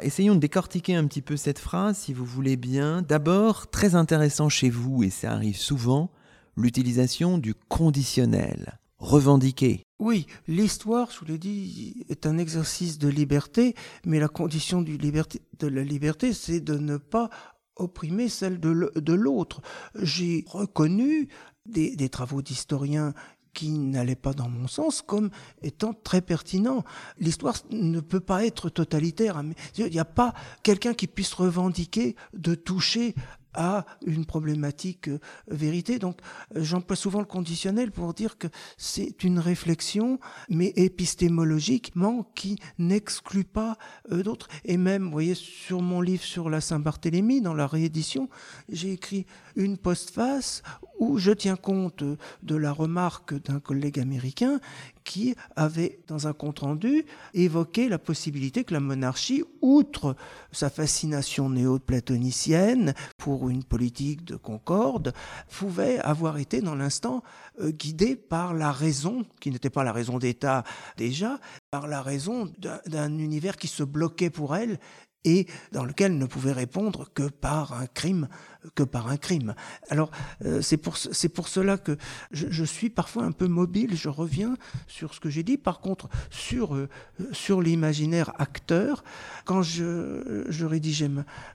[0.00, 3.02] Essayons de décortiquer un petit peu cette phrase, si vous voulez bien.
[3.02, 6.10] D'abord, très intéressant chez vous, et ça arrive souvent,
[6.56, 8.78] l'utilisation du conditionnel.
[8.98, 9.82] Revendiquer.
[9.98, 13.74] Oui, l'histoire, je vous l'ai dit, est un exercice de liberté,
[14.06, 17.28] mais la condition de la liberté, c'est de ne pas
[17.76, 19.60] opprimer celle de l'autre.
[19.94, 21.28] J'ai reconnu
[21.66, 23.12] des, des travaux d'historiens
[23.56, 25.30] qui n'allait pas dans mon sens comme
[25.62, 26.84] étant très pertinent.
[27.18, 29.42] L'histoire ne peut pas être totalitaire.
[29.78, 33.14] Il n'y a pas quelqu'un qui puisse revendiquer de toucher
[33.56, 35.98] à une problématique euh, vérité.
[35.98, 36.20] Donc
[36.54, 43.44] euh, j'emploie souvent le conditionnel pour dire que c'est une réflexion, mais épistémologiquement, qui n'exclut
[43.44, 43.76] pas
[44.12, 44.48] euh, d'autres.
[44.64, 48.28] Et même, vous voyez, sur mon livre sur la Saint-Barthélemy, dans la réédition,
[48.68, 50.62] j'ai écrit une postface
[50.98, 52.04] où je tiens compte
[52.42, 54.60] de la remarque d'un collègue américain
[55.06, 60.16] qui avait, dans un compte-rendu, évoqué la possibilité que la monarchie, outre
[60.52, 65.14] sa fascination néo-platonicienne pour une politique de concorde,
[65.48, 67.22] pouvait avoir été dans l'instant
[67.60, 70.64] euh, guidée par la raison, qui n'était pas la raison d'État
[70.96, 71.38] déjà,
[71.70, 74.78] par la raison d'un univers qui se bloquait pour elle
[75.26, 78.28] et dans lequel ne pouvait répondre que par un crime,
[78.74, 79.54] que par un crime.
[79.90, 80.10] Alors
[80.44, 81.98] euh, c'est pour c'est pour cela que
[82.30, 83.96] je, suis parfois un peu mobile.
[83.96, 85.58] Je reviens sur ce que j'ai dit.
[85.58, 86.88] Par contre, sur euh,
[87.32, 89.04] sur l'imaginaire acteur,
[89.44, 91.10] quand je je rédigeais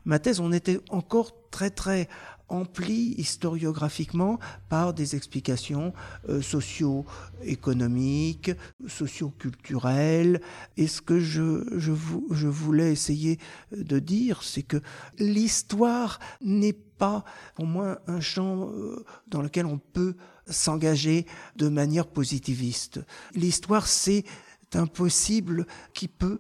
[0.05, 2.07] ma thèse, on était encore très très
[2.51, 5.93] empli historiographiquement par des explications
[6.29, 8.51] euh, socio-économiques,
[8.87, 10.41] socio-culturelles.
[10.77, 13.39] Et ce que je, je, voulais essayer
[13.71, 14.81] de dire, c'est que
[15.17, 17.23] l'histoire n'est pas,
[17.57, 20.15] au moins, un champ euh, dans lequel on peut
[20.47, 22.99] s'engager de manière positiviste.
[23.33, 24.25] L'histoire, c'est
[24.73, 26.39] un possible qui peut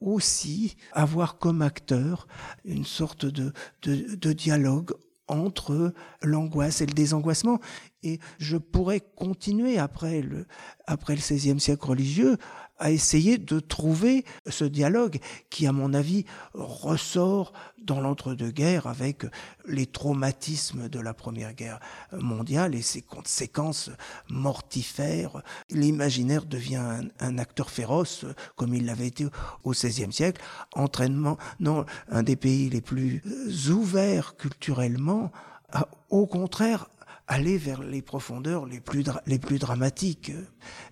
[0.00, 2.28] aussi avoir comme acteur
[2.64, 4.92] une sorte de, de dialogue
[5.28, 7.60] entre l'angoisse et le désangoissement.
[8.02, 10.46] Et je pourrais continuer après le,
[10.86, 12.36] après le XVIe siècle religieux
[12.78, 15.18] à essayer de trouver ce dialogue
[15.50, 19.24] qui, à mon avis, ressort dans l'entre-deux-guerres avec
[19.66, 21.80] les traumatismes de la Première Guerre
[22.12, 23.90] mondiale et ses conséquences
[24.28, 25.42] mortifères.
[25.70, 28.24] L'imaginaire devient un, acteur féroce,
[28.56, 29.26] comme il l'avait été
[29.64, 30.42] au XVIe siècle.
[30.74, 33.22] Entraînement, non, un des pays les plus
[33.70, 35.32] ouverts culturellement,
[35.72, 36.88] a au contraire
[37.28, 40.32] aller vers les profondeurs les plus, les plus dramatiques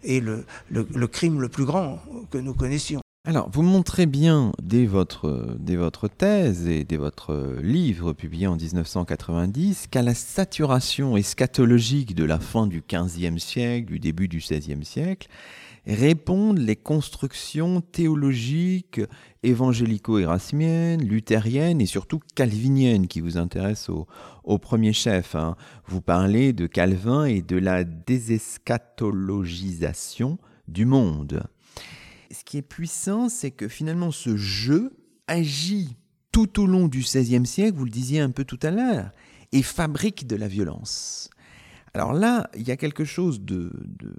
[0.04, 1.98] et le, le, crime le plus grand
[2.30, 3.00] que nous connaissions.
[3.26, 8.54] Alors, vous montrez bien dès votre, dès votre thèse et dès votre livre publié en
[8.54, 14.84] 1990 qu'à la saturation eschatologique de la fin du XVe siècle, du début du XVIe
[14.84, 15.26] siècle,
[15.86, 19.00] répondent les constructions théologiques
[19.42, 23.90] évangélico-érasmiennes, luthériennes et surtout calviniennes qui vous intéressent
[24.44, 25.34] au, premier chef.
[25.34, 25.56] Hein.
[25.86, 31.44] Vous parlez de Calvin et de la déseschatologisation du monde.
[32.32, 34.96] Ce qui est puissant, c'est que finalement ce jeu
[35.28, 35.96] agit
[36.32, 39.10] tout au long du XVIe siècle, vous le disiez un peu tout à l'heure,
[39.52, 41.30] et fabrique de la violence.
[41.96, 43.72] Alors là, il y a quelque chose de,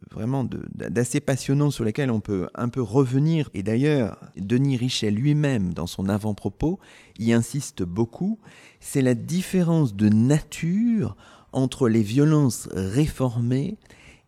[0.10, 3.52] vraiment d'assez passionnant sur lequel on peut un peu revenir.
[3.54, 6.80] Et d'ailleurs, Denis Richet lui-même, dans son avant-propos,
[7.20, 8.40] y insiste beaucoup.
[8.80, 11.16] C'est la différence de nature
[11.52, 13.78] entre les violences réformées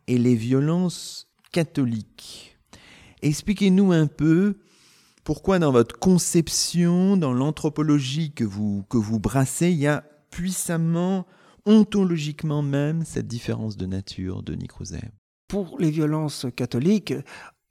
[0.05, 2.55] et les violences catholiques.
[3.23, 4.59] Expliquez-nous un peu
[5.23, 11.25] pourquoi dans votre conception, dans l'anthropologie que vous, que vous brassez, il y a puissamment
[11.69, 15.11] ontologiquement même cette différence de nature de Nicroset
[15.47, 17.13] Pour les violences catholiques,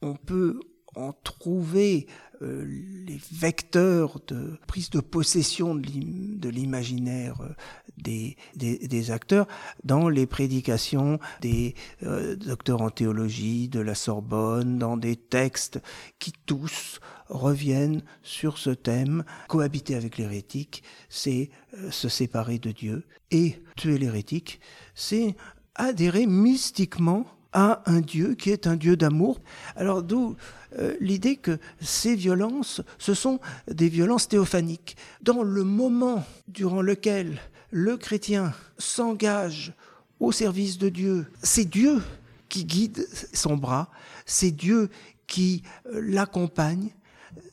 [0.03, 0.61] on peut
[0.95, 2.07] en trouver
[2.43, 2.65] euh,
[3.07, 7.55] les vecteurs de prise de possession de l'imaginaire euh,
[7.97, 9.49] des, acteurs
[9.83, 11.75] dans les prédications des
[12.05, 15.81] euh, docteurs en théologie de la Sorbonne, dans des textes
[16.21, 19.25] qui tous reviennent sur ce thème.
[19.49, 21.51] Cohabiter avec l'hérétique, c'est
[21.91, 23.05] se séparer de Dieu.
[23.31, 24.61] Et tuer l'hérétique,
[24.95, 25.35] c'est
[25.75, 29.41] adhérer mystiquement à un Dieu qui est un Dieu d'amour.
[29.77, 30.37] Alors d'où
[30.79, 34.97] euh, l'idée que ces violences, ce sont des violences théophaniques.
[35.23, 39.73] Dans le moment durant lequel le chrétien s'engage
[40.21, 42.03] au service de Dieu, c'est Dieu
[42.49, 43.91] qui guide son bras,
[44.27, 44.91] c'est Dieu
[45.27, 46.91] qui euh, l'accompagne,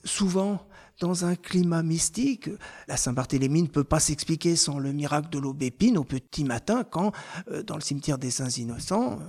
[0.03, 0.65] souvent
[0.99, 2.49] dans un climat mystique.
[2.87, 7.11] La Saint-Barthélemy ne peut pas s'expliquer sans le miracle de l'aubépine au petit matin quand,
[7.51, 9.19] euh, dans le cimetière des Saints Innocents,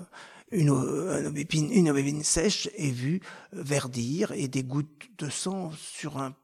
[0.53, 3.21] une, aubépine, une sèche est vue
[3.53, 6.35] verdir et des gouttes de sang sur un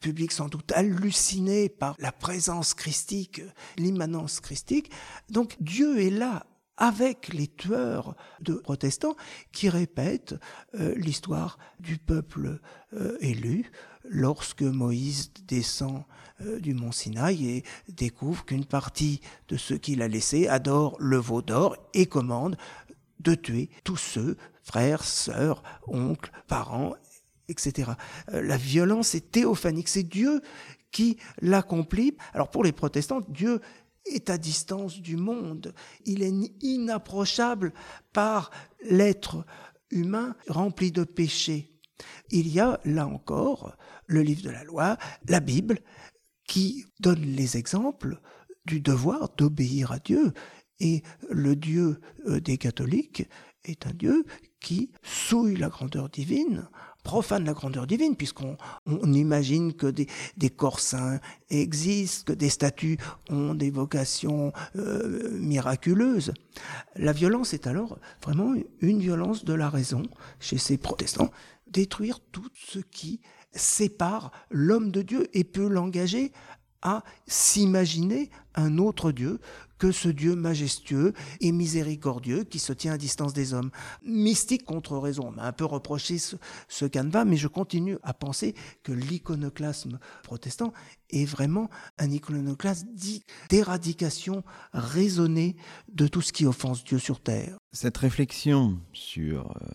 [0.00, 3.42] public sans doute halluciné par la présence christique,
[3.76, 4.90] l'immanence christique.
[5.28, 9.14] Donc Dieu est là avec les tueurs de protestants
[9.52, 10.34] qui répètent
[10.74, 12.58] euh, l'histoire du peuple
[12.94, 13.70] euh, élu
[14.08, 16.04] lorsque Moïse descend
[16.40, 21.18] euh, du mont Sinaï et découvre qu'une partie de ceux qu'il a laissés adore le
[21.18, 22.56] veau d'or et commande
[23.20, 26.94] de tuer tous ceux, frères, sœurs, oncles, parents,
[27.48, 27.92] etc.
[28.32, 30.40] Euh, la violence est théophanique, c'est Dieu
[30.90, 32.16] qui l'accomplit.
[32.32, 33.60] Alors pour les protestants, Dieu
[34.06, 37.72] est à distance du monde, il est inapprochable
[38.12, 38.50] par
[38.82, 39.44] l'être
[39.90, 41.78] humain rempli de péchés.
[42.30, 44.96] Il y a là encore le livre de la loi,
[45.28, 45.80] la Bible,
[46.46, 48.20] qui donne les exemples
[48.64, 50.32] du devoir d'obéir à Dieu
[50.80, 53.28] et le Dieu euh, des catholiques
[53.64, 54.24] est un Dieu
[54.60, 56.68] qui souille la grandeur divine,
[57.02, 63.54] profane la grandeur divine, puisqu'on imagine que des, corps saints existent, que des statues ont
[63.54, 66.32] des vocations euh, miraculeuses.
[66.96, 70.02] La violence est alors vraiment une violence de la raison
[70.40, 71.30] chez ces protestants,
[71.66, 73.20] détruire tout ce qui
[73.52, 76.32] sépare l'homme de Dieu et peut l'engager
[76.82, 79.38] à s'imaginer un autre Dieu
[79.80, 83.70] que ce Dieu majestueux et miséricordieux qui se tient à distance des hommes.
[84.04, 85.28] Mystique contre raison.
[85.28, 86.36] On m'a un peu reproché ce,
[86.68, 90.72] ce canevas, mais je continue à penser que l'iconoclasme protestant
[91.08, 95.56] est vraiment un iconoclasme dit d'éradication raisonnée
[95.92, 97.56] de tout ce qui offense Dieu sur terre.
[97.72, 99.66] Cette réflexion sur euh,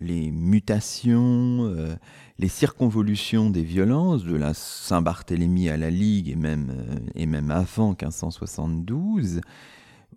[0.00, 1.94] les mutations, euh,
[2.38, 7.50] les circonvolutions des violences, de la Saint-Barthélemy à la Ligue et même, euh, et même
[7.50, 9.40] avant 1572,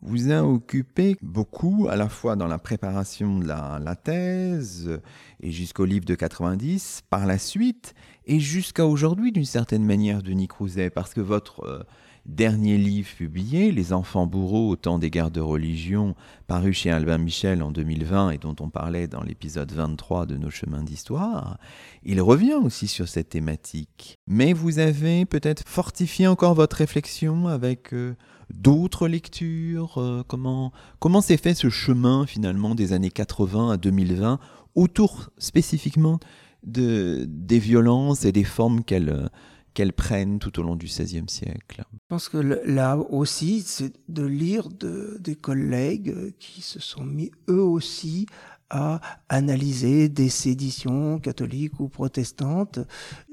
[0.02, 5.00] vous a occupé beaucoup, à la fois dans la préparation de la, thèse
[5.40, 10.48] et jusqu'au livre de 90, par la suite, et jusqu'à aujourd'hui d'une certaine manière, Denis
[10.48, 11.64] Crouzet, parce que votre...
[11.66, 11.84] Euh,
[12.28, 16.14] dernier livre publié, Les enfants bourreaux au temps des guerres de religion,
[16.46, 20.50] paru chez Albin Michel en 2020 et dont on parlait dans l'épisode 23 de Nos
[20.50, 21.58] chemins d'histoire,
[22.04, 24.18] il revient aussi sur cette thématique.
[24.28, 28.16] Mais vous avez peut-être fortifié encore votre réflexion avec euh,
[28.54, 34.40] d'autres lectures euh, Comment comment s'est fait ce chemin finalement des années 80 à 2020
[34.76, 36.20] autour spécifiquement
[36.64, 39.30] de, des violences et des formes qu'elles
[39.78, 41.84] qu'elles prennent tout au long du XVIe siècle.
[41.94, 47.62] Je pense que là aussi, c'est de lire des collègues qui se sont mis eux
[47.62, 48.26] aussi
[48.72, 52.80] à analyser des séditions catholiques ou protestantes.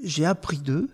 [0.02, 0.90] J'ai appris d'eux.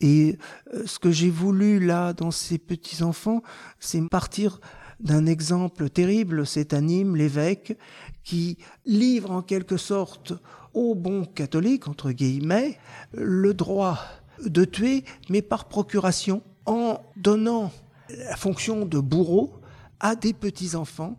[0.00, 0.36] Et
[0.74, 3.42] euh, ce que j'ai voulu là dans ces petits-enfants,
[3.80, 4.60] c'est partir
[5.00, 7.78] d'un exemple terrible, c'est Anime, l'évêque,
[8.24, 10.34] qui livre en quelque sorte
[10.74, 12.78] aux bons catholiques, entre guillemets,
[13.14, 13.98] le droit
[14.44, 17.72] de tuer, mais par procuration, en donnant
[18.08, 19.52] la fonction de bourreau
[20.00, 21.16] à des petits-enfants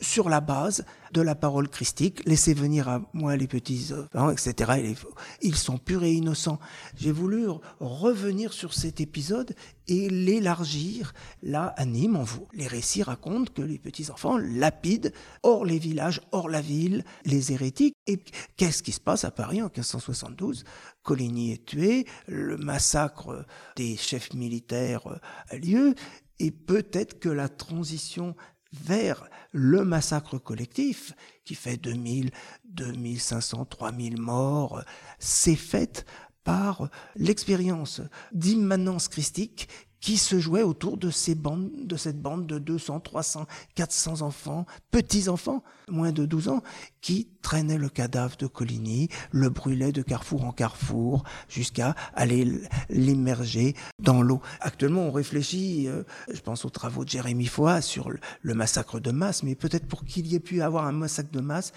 [0.00, 2.22] sur la base de la parole christique.
[2.26, 4.94] Laissez venir à moi les petits enfants, etc.
[5.42, 6.58] Ils sont purs et innocents.
[6.96, 7.46] J'ai voulu
[7.80, 9.54] revenir sur cet épisode
[9.86, 11.12] et l'élargir.
[11.42, 12.46] Là, anime en vous.
[12.52, 15.10] Les récits racontent que les petits enfants lapident
[15.42, 17.94] hors les villages, hors la ville, les hérétiques.
[18.06, 18.22] Et
[18.56, 20.64] qu'est-ce qui se passe à Paris en 1572
[21.02, 25.06] Coligny est tué, le massacre des chefs militaires
[25.48, 25.94] a lieu,
[26.38, 28.36] et peut-être que la transition
[28.72, 31.12] vers le massacre collectif,
[31.44, 32.30] qui fait 2000,
[32.64, 34.82] 2500, 3000 morts,
[35.18, 36.04] c'est faite
[36.44, 38.00] par l'expérience
[38.32, 39.68] d'immanence christique
[40.00, 44.66] qui se jouait autour de ces bandes, de cette bande de 200, 300, 400 enfants,
[44.90, 46.62] petits enfants, moins de 12 ans,
[47.00, 53.74] qui traînaient le cadavre de Coligny, le brûlaient de carrefour en carrefour, jusqu'à aller l'immerger
[53.98, 54.40] dans l'eau.
[54.60, 58.10] Actuellement, on réfléchit, euh, je pense aux travaux de Jérémy Foy sur
[58.42, 61.40] le massacre de masse, mais peut-être pour qu'il y ait pu avoir un massacre de
[61.40, 61.72] masse,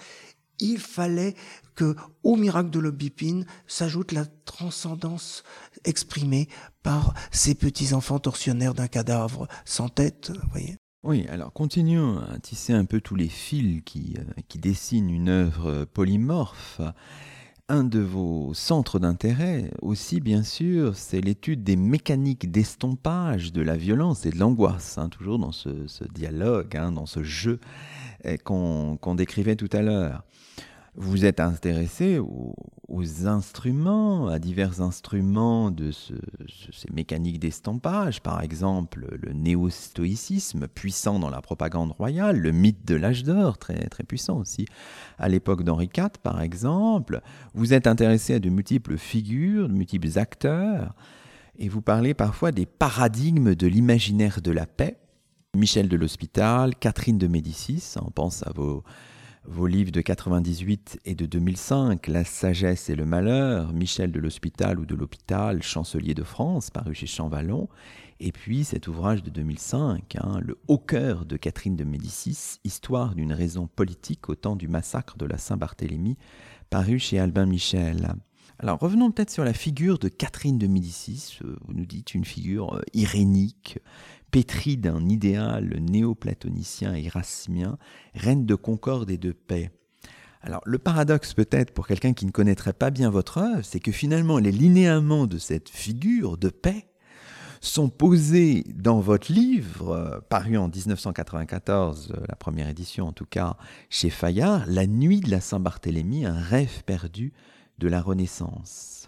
[0.62, 1.34] il fallait
[1.74, 5.42] que, au miracle de l'Obipine, s'ajoute la transcendance
[5.84, 6.48] exprimée
[6.82, 10.32] par ces petits enfants torsionnaires d'un cadavre sans tête.
[11.04, 15.28] Oui, alors continuons à tisser un peu tous les fils qui, euh, qui dessinent une
[15.28, 16.80] œuvre polymorphe.
[17.68, 23.76] Un de vos centres d'intérêt aussi, bien sûr, c'est l'étude des mécaniques d'estompage de la
[23.76, 25.70] violence et de l'angoisse, hein, toujours dans ce,
[26.12, 27.60] dialogue, hein, dans ce jeu
[28.44, 30.24] qu'on décrivait tout à l'heure
[30.94, 32.54] vous êtes intéressé aux,
[33.26, 41.40] instruments, à divers instruments de ces mécaniques d'estampage, par exemple le néo-stoïcisme, puissant dans la
[41.40, 44.66] propagande royale, le mythe de l'âge d'or, très, très puissant aussi,
[45.18, 47.22] à l'époque d'Henri IV, par exemple.
[47.54, 50.94] Vous êtes intéressé à de multiples figures, de multiples acteurs,
[51.58, 54.98] et vous parlez parfois des paradigmes de l'imaginaire de la paix.
[55.54, 61.26] Michel de l'Hospital, Catherine de Médicis, on pense à vos livres de 98 et de
[61.26, 66.70] 2005, La sagesse et le malheur, Michel de l'Hospital ou de l'Hôpital, chancelier de France,
[66.70, 67.68] paru chez Champvallon,
[68.18, 73.14] et puis cet ouvrage de 2005, hein, Le haut cœur de Catherine de Médicis, Histoire
[73.14, 76.16] d'une raison politique au temps du massacre de la Saint-Barthélemy,
[76.70, 78.14] paru chez Albin Michel.
[78.62, 81.38] Alors revenons peut-être sur la figure de Catherine de Médicis.
[81.44, 83.80] Euh, vous nous dites une figure euh, irénique,
[84.32, 87.78] pétrie d'un idéal néo-platonicien et erasmien,
[88.14, 89.70] reine de concorde et de paix.
[90.40, 93.92] Alors le paradoxe peut-être pour quelqu'un qui ne connaîtrait pas bien votre œuvre, c'est que
[93.92, 96.88] finalement les linéaments de cette figure de paix
[97.60, 103.26] sont posés dans votre livre, euh, paru en 1994, euh, la première édition en tout
[103.26, 103.56] cas,
[103.88, 107.32] chez Fayard, La nuit de la Saint-Barthélemy, un rêve perdu
[107.78, 109.01] de la Renaissance.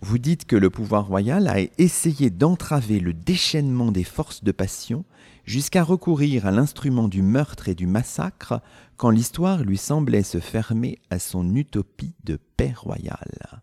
[0.00, 5.04] Vous dites que le pouvoir royal a essayé d'entraver le déchaînement des forces de passion
[5.44, 8.60] jusqu'à recourir à l'instrument du meurtre et du massacre
[8.96, 13.62] quand l'histoire lui semblait se fermer à son utopie de paix royale.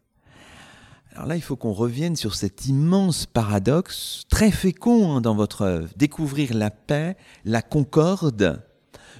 [1.13, 5.61] Alors là, il faut qu'on revienne sur cet immense paradoxe, très fécond hein, dans votre
[5.61, 7.15] œuvre, découvrir la paix,
[7.45, 8.61] la concorde,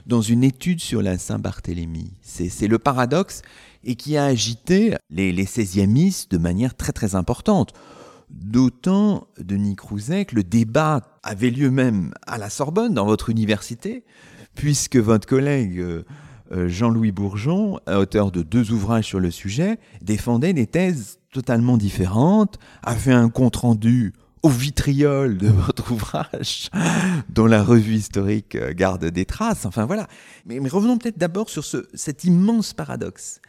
[0.06, 2.14] dans une étude sur la Saint-Barthélemy.
[2.22, 3.42] C'est le paradoxe
[3.84, 7.74] et qui a agité les, les 16e de manière très très importante.
[8.30, 14.04] D'autant, Denis Crouzet, que le débat avait lieu même à la Sorbonne, dans votre université,
[14.56, 16.04] puisque votre collègue euh,
[16.52, 22.58] euh, Jean-Louis Bourgeon, auteur de deux ouvrages sur le sujet, défendait des thèses totalement différentes,
[22.84, 24.14] a fait un compte-rendu
[24.46, 26.70] au vitriol de votre ouvrage,
[27.30, 29.66] dont la revue historique euh, garde des traces.
[29.66, 30.06] Enfin voilà.
[30.46, 33.42] Mais, revenons peut-être d'abord sur ce, cet immense paradoxe.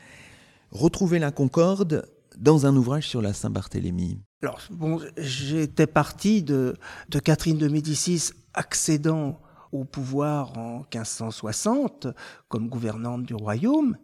[0.71, 4.23] Retrouver la concorde dans un ouvrage sur la Saint-Barthélemy.
[4.43, 6.75] Alors, bon, j'étais parti de,
[7.11, 9.39] de Catherine de Médicis accédant
[9.73, 12.07] au pouvoir en 1560
[12.49, 13.99] comme gouvernante du royaume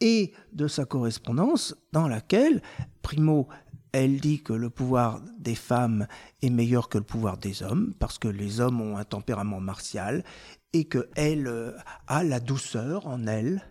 [0.00, 2.60] et de sa correspondance dans laquelle,
[3.00, 3.48] primo,
[3.96, 6.06] elle dit que le pouvoir des femmes
[6.42, 10.22] est meilleur que le pouvoir des hommes parce que les hommes ont un tempérament martial
[10.74, 11.72] et qu'elle euh,
[12.06, 13.62] a la douceur en elle.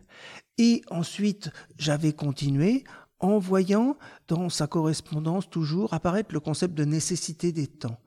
[0.58, 2.86] Et ensuite, j'avais continué
[3.20, 3.98] en voyant
[4.28, 8.00] dans sa correspondance toujours apparaître le concept de nécessité des temps.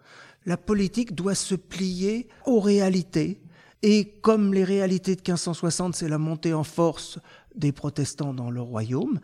[0.45, 3.41] La politique doit se plier aux réalités.
[3.83, 7.21] Et comme les réalités de 1560, c'est la montée en force
[7.55, 9.21] des protestants dans le royaume,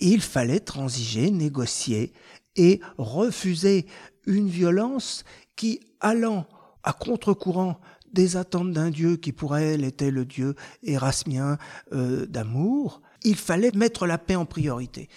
[0.00, 2.12] il fallait transiger, négocier
[2.56, 3.86] et refuser
[4.26, 5.24] une violence
[5.56, 6.46] qui, allant
[6.82, 7.80] à contre-courant
[8.12, 11.58] des attentes d'un Dieu qui pour elle était le Dieu érasmien
[11.92, 15.08] euh, d'amour, il fallait mettre la paix en priorité.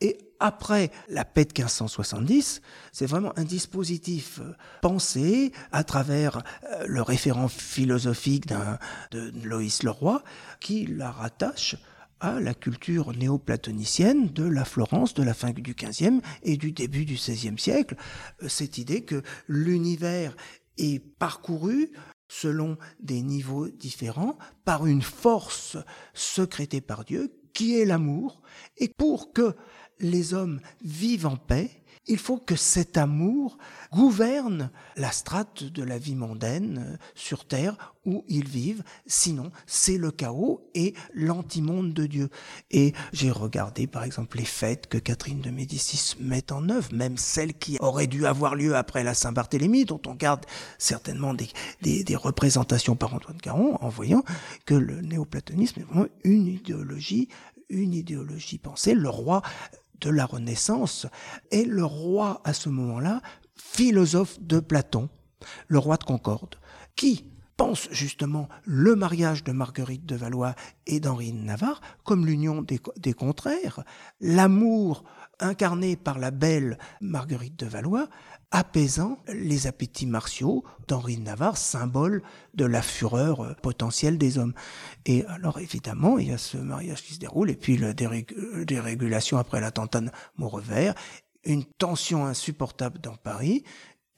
[0.00, 2.62] Et après la paix de 1570,
[2.92, 8.46] c'est vraiment un dispositif euh, pensé à travers euh, le référent philosophique
[9.10, 10.22] de Loïs Leroy
[10.58, 11.76] qui la rattache
[12.20, 17.04] à la culture néo-platonicienne de la Florence de la fin du XVe et du début
[17.04, 17.96] du XVIe siècle.
[18.42, 20.36] Euh, cette idée que l'univers
[20.78, 21.90] est parcouru
[22.28, 25.76] selon des niveaux différents par une force
[26.14, 28.42] secrétée par Dieu qui est l'amour
[28.76, 29.54] et pour que
[29.98, 31.70] les hommes vivent en paix,
[32.06, 33.58] il faut que cet amour
[33.92, 38.82] gouverne la strate de la vie mondaine euh, sur terre où ils vivent.
[39.06, 42.30] Sinon, c'est le chaos et l'antimonde de Dieu.
[42.70, 47.16] Et j'ai regardé, par exemple, les fêtes que Catherine de Médicis met en œuvre, même
[47.16, 50.46] celles qui auraient dû avoir lieu après la Saint-Barthélemy, dont on garde
[50.78, 51.50] certainement des,
[51.82, 54.24] des, représentations par Antoine Caron, en voyant
[54.64, 57.28] que le néoplatonisme est vraiment une idéologie
[57.70, 58.94] une idéologie pensée.
[58.94, 59.42] Le roi
[60.00, 61.06] de la Renaissance
[61.50, 63.20] est le roi à ce moment-là,
[63.54, 65.08] philosophe de Platon,
[65.68, 66.56] le roi de Concorde,
[66.96, 67.24] qui
[67.56, 70.54] pense justement le mariage de Marguerite de Valois
[70.86, 73.84] et d'Henri de Navarre comme l'union des, des contraires,
[74.20, 75.04] l'amour
[75.40, 78.08] incarné par la belle Marguerite de Valois
[78.50, 82.22] apaisant les appétits martiaux d'Henri de Navarre, symbole
[82.54, 84.54] de la fureur euh, potentielle des hommes.
[85.06, 89.38] Et alors évidemment, il y a ce mariage qui se déroule, et puis la dérégulation
[89.38, 90.94] après l'attentat de Maurevert,
[91.44, 93.64] une tension insupportable dans Paris,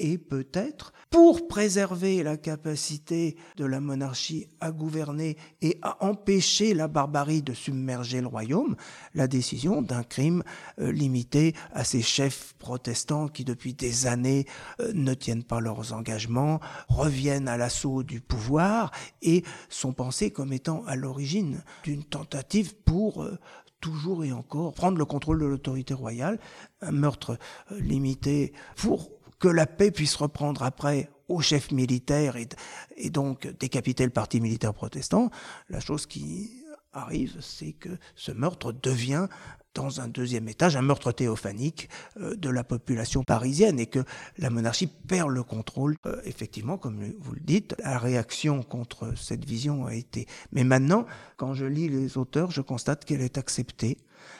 [0.02, 6.88] et peut-être pour préserver la capacité de la monarchie à gouverner et à empêcher la
[6.88, 8.74] barbarie de submerger le royaume,
[9.14, 10.42] la décision d'un crime
[10.80, 14.46] euh, limité à ces chefs protestants qui depuis des années
[14.80, 18.90] euh, ne tiennent pas leurs engagements, reviennent à l'assaut du pouvoir
[19.22, 23.38] et sont pensés comme étant à l'origine d'une tentative pour euh,
[23.80, 26.40] toujours et encore prendre le contrôle de l'autorité royale,
[26.80, 27.38] un meurtre
[27.70, 29.10] limité pour
[29.42, 34.72] que la paix puisse reprendre après au chef militaire et, donc décapiter le parti militaire
[34.72, 35.30] protestant,
[35.68, 36.62] la chose qui
[36.92, 39.26] arrive, c'est que ce meurtre devient
[39.74, 41.88] dans un deuxième étage, un meurtre théophanique
[42.20, 44.04] euh, de la population parisienne et que
[44.38, 45.96] la monarchie perd le contrôle.
[46.06, 50.26] Euh, effectivement, comme vous le dites, la réaction contre cette vision a été...
[50.52, 51.04] Mais maintenant,
[51.36, 53.96] quand je lis les auteurs, je constate qu'elle est acceptée.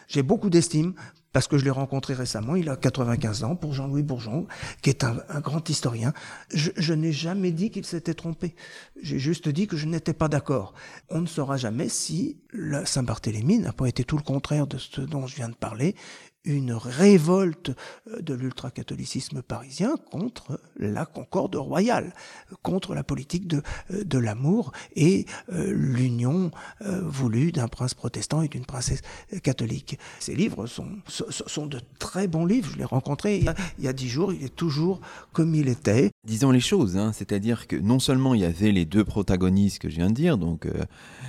[0.06, 0.94] J'ai beaucoup d'estime
[1.32, 4.46] parce que je l'ai rencontré récemment, il a 95 ans, pour Jean-Louis Bourgeon,
[4.82, 6.12] qui est un, grand historien.
[6.52, 8.54] Je, n'ai jamais dit qu'il s'était trompé.
[9.00, 10.74] J'ai juste dit que je n'étais pas d'accord.
[11.08, 12.38] On ne saura jamais si
[12.84, 15.94] Saint-Barthélemy n'a pas été tout le contraire de ce dont je viens de parler,
[16.44, 17.70] une révolte
[18.08, 22.14] euh, de l'ultracatholicisme parisien contre la concorde royale,
[22.62, 23.62] contre la politique de,
[23.92, 29.00] euh, de l'amour et euh, l'union voulue d'un prince protestant et d'une princesse
[29.42, 29.98] catholique.
[30.18, 32.70] Ces livres sont, sont de très bons livres.
[32.72, 35.00] Je l'ai rencontré il y, a, dix jours, il est toujours
[35.32, 36.10] comme il était.
[36.26, 37.12] Disons les choses, hein.
[37.12, 40.38] c'est-à-dire que non seulement il y avait les deux protagonistes que je viens de dire,
[40.38, 40.66] donc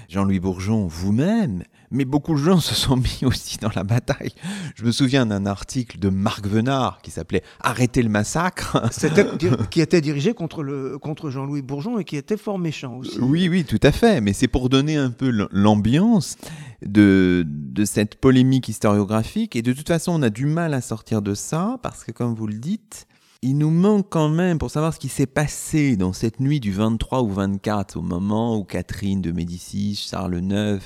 [0.09, 4.33] Jean-Louis Bourgeon, vous-même, mais beaucoup de gens se sont mis aussi dans la bataille.
[4.75, 8.81] Je me souviens d'un article de Marc Venard qui s'appelait Arrêtez le massacre.
[9.69, 13.19] qui était dirigé contre, le, contre Jean-Louis Bourgeon et qui était fort méchant aussi.
[13.21, 14.19] Oui, oui, tout à fait.
[14.21, 16.37] Mais c'est pour donner un peu l'ambiance
[16.83, 19.55] de, de cette polémique historiographique.
[19.55, 22.33] Et de toute façon, on a du mal à sortir de ça parce que, comme
[22.33, 23.07] vous le dites,
[23.43, 26.71] il nous manque quand même pour savoir ce qui s'est passé dans cette nuit du
[26.71, 30.79] 23 ou 24, au moment où Catherine de Médicis, Charles IX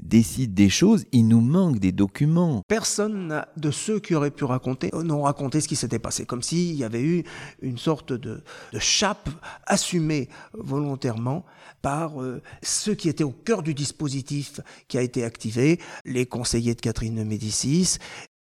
[0.00, 2.62] décide des choses, il nous manque des documents.
[2.68, 6.74] Personne de ceux qui auraient pu raconter n'ont raconté ce qui s'était passé, comme s'il
[6.74, 7.24] y avait eu
[7.62, 8.42] une sorte de,
[8.78, 9.28] chape
[9.66, 11.44] assumée volontairement
[11.82, 16.74] par euh, ceux qui étaient au cœur du dispositif qui a été activé, les conseillers
[16.74, 17.98] de Catherine de Médicis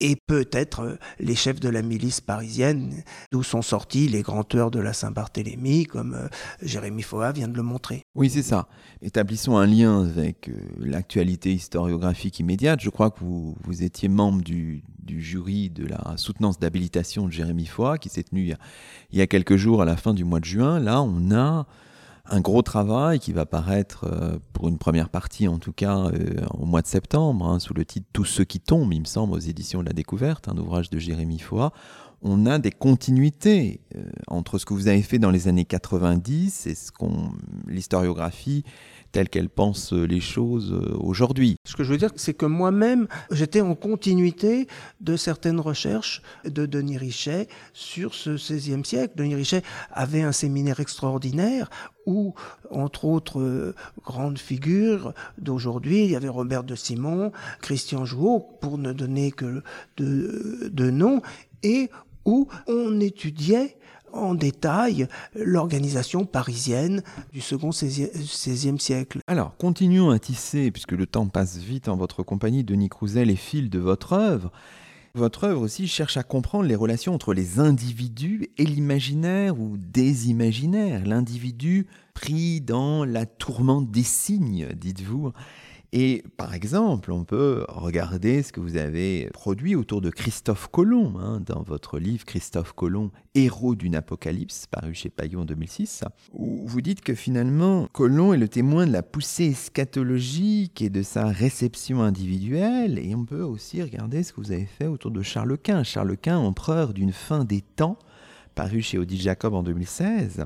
[0.01, 4.71] et peut-être euh, les chefs de la milice parisienne, d'où sont sortis les grands tueurs
[4.71, 6.29] de la Saint-Barthélemy, comme euh,
[6.63, 8.03] Jérémy Foa vient de le montrer.
[8.15, 8.69] Oui, c'est ça.
[9.03, 12.81] Établissons un lien avec euh, l'actualité historiographique immédiate.
[12.81, 17.67] Je crois que vous, vous étiez membre du, jury de la soutenance d'habilitation de Jérémy
[17.67, 18.55] Foa, qui s'est tenu
[19.11, 20.79] il y, a, quelques jours à la fin du mois de juin.
[20.79, 21.67] Là, on a
[22.31, 26.47] un gros travail qui va paraître, euh, pour une première partie en tout cas, euh,
[26.55, 29.35] au mois de septembre, hein, sous le titre Tous ceux qui tombent, il me semble,
[29.35, 31.72] aux éditions de la découverte, un ouvrage de Jérémy Foa.
[32.22, 36.66] On a des continuités euh, entre ce que vous avez fait dans les années 90
[36.66, 37.33] et ce qu'on
[37.66, 38.64] l'historiographie
[39.13, 41.57] telle qu'elle pense les choses aujourd'hui.
[41.67, 44.67] Ce que je veux dire, c'est que moi-même, j'étais en continuité
[45.01, 49.15] de certaines recherches de Denis Richet sur ce XVIe siècle.
[49.17, 51.71] Denis Richet avait un séminaire extraordinaire
[52.07, 52.35] où,
[52.71, 58.79] entre autres euh, grandes figures d'aujourd'hui, il y avait Robert de Simon, Christian Jouot, pour
[58.79, 59.63] ne donner que
[59.97, 61.21] de, de noms,
[61.63, 61.91] et
[62.25, 63.77] où on étudiait
[64.13, 67.03] en détail l'organisation parisienne
[67.33, 69.21] du second XVIe siècle.
[69.27, 73.37] Alors, continuons à tisser, puisque le temps passe vite en votre compagnie, Denis Crouzel, les
[73.37, 74.53] fils de votre œuvre.
[75.15, 80.31] Votre œuvre aussi cherche à comprendre les relations entre les individus et l'imaginaire ou des
[80.31, 81.05] imaginaires.
[81.05, 85.33] L'individu pris dans la tourmente des signes, dites-vous.
[85.93, 91.18] Et par exemple, on peut regarder ce que vous avez produit autour de Christophe Colomb,
[91.18, 96.64] hein, dans votre livre Christophe Colomb, Héros d'une apocalypse, paru chez Payot en 2006, où
[96.64, 101.26] vous dites que finalement, Colomb est le témoin de la poussée eschatologique et de sa
[101.26, 103.01] réception individuelle.
[103.01, 105.82] Et on peut aussi regarder ce que vous avez fait autour de Charles Quint.
[105.82, 107.99] Charles Quint, empereur d'une fin des temps,
[108.55, 110.45] paru chez Odile Jacob en 2016.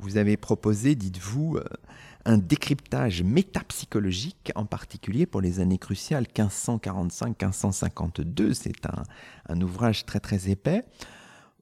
[0.00, 1.64] Vous avez proposé, dites-vous, euh,
[2.24, 8.54] un décryptage métapsychologique, en particulier pour les années cruciales 1545-1552.
[8.54, 9.02] C'est un,
[9.48, 10.84] un, ouvrage très très épais.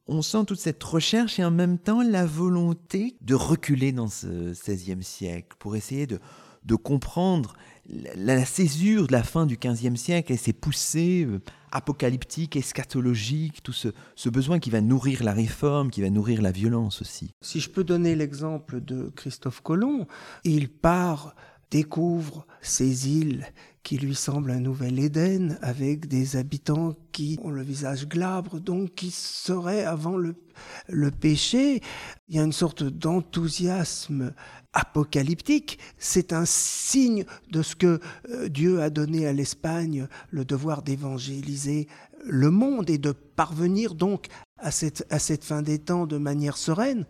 [0.07, 4.51] On sent toute cette recherche et en même temps la volonté de reculer dans ce
[4.51, 6.19] XVIe siècle pour essayer de,
[6.65, 7.53] de comprendre
[7.89, 11.39] la, césure de la fin du XVe siècle et ses poussées euh,
[11.71, 17.01] apocalyptiques, eschatologiques, tout ce, besoin qui va nourrir la réforme, qui va nourrir la violence
[17.01, 17.33] aussi.
[17.41, 20.07] Si je peux donner l'exemple de Christophe Colomb,
[20.43, 21.35] il part,
[21.69, 23.45] découvre ces îles
[23.83, 28.93] qui lui semblent un nouvel Éden, avec des habitants qui ont le visage glabre, donc
[28.93, 31.81] qui seraient avant le péché.
[32.27, 34.33] Il y a une sorte d'enthousiasme
[34.73, 37.99] apocalyptique, c'est un signe de ce que
[38.29, 41.87] euh, Dieu a donné à l'Espagne, le devoir d'évangéliser
[42.25, 46.57] le monde et de parvenir donc à cette, à cette fin des temps de manière
[46.57, 47.05] sereine.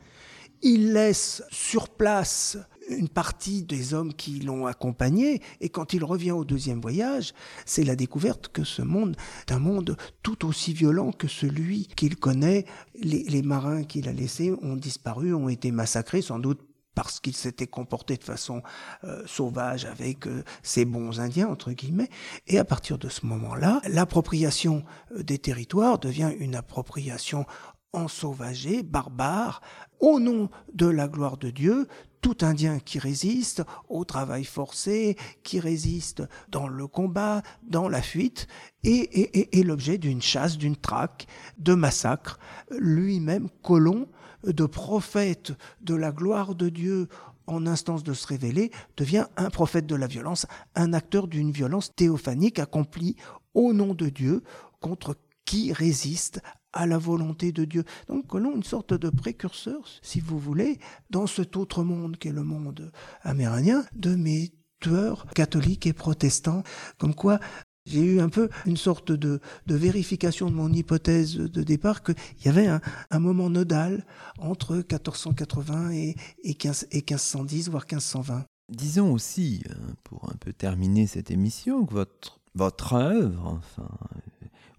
[0.63, 2.57] Il laisse sur place
[2.89, 7.33] une partie des hommes qui l'ont accompagné, et quand il revient au deuxième voyage,
[7.65, 9.15] c'est la découverte que ce monde
[9.47, 12.65] est un monde tout aussi violent que celui qu'il connaît.
[12.95, 16.59] Les, les marins qu'il a laissés ont disparu, ont été massacrés, sans doute
[16.95, 18.61] parce qu'il s'était comporté de façon
[19.03, 22.09] euh, sauvage avec euh, ces bons Indiens, entre guillemets.
[22.47, 27.45] Et à partir de ce moment-là, l'appropriation euh, des territoires devient une appropriation
[27.93, 29.61] ensauvagée, barbare,
[29.99, 31.87] au nom de la gloire de Dieu,
[32.21, 38.47] tout Indien qui résiste au travail forcé, qui résiste dans le combat, dans la fuite,
[38.83, 41.27] est l'objet d'une chasse, d'une traque,
[41.57, 42.39] de massacre.
[42.69, 44.07] Lui-même, colon,
[44.43, 47.07] de prophète de la gloire de Dieu
[47.47, 51.93] en instance de se révéler, devient un prophète de la violence, un acteur d'une violence
[51.95, 53.15] théophanique accomplie
[53.53, 54.43] au nom de Dieu
[54.79, 57.83] contre qui résiste à la volonté de Dieu.
[58.07, 60.79] Donc Colomb, une sorte de précurseur, si vous voulez,
[61.09, 62.91] dans cet autre monde qu'est le monde
[63.23, 66.63] amérindien, de mes tueurs catholiques et protestants,
[66.97, 67.39] comme quoi
[67.85, 72.15] j'ai eu un peu une sorte de, vérification de mon hypothèse de départ qu'il
[72.45, 74.05] y avait un, moment nodal
[74.39, 78.45] entre 1480 et, et, 15, et 1510, voire 1520.
[78.69, 79.73] Disons aussi, euh,
[80.03, 83.59] pour un peu terminer cette émission, que votre, votre œuvre,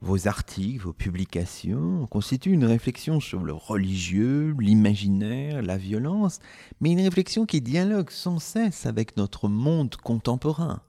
[0.01, 6.41] vos articles, vos publications constituent une réflexion sur le religieux, l'imaginaire, la violence,
[6.81, 10.83] mais une réflexion qui dialogue sans cesse avec notre monde contemporain.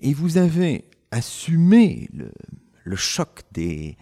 [0.00, 0.84] Et vous avez
[1.14, 2.08] assumer
[2.84, 3.96] le, choc des,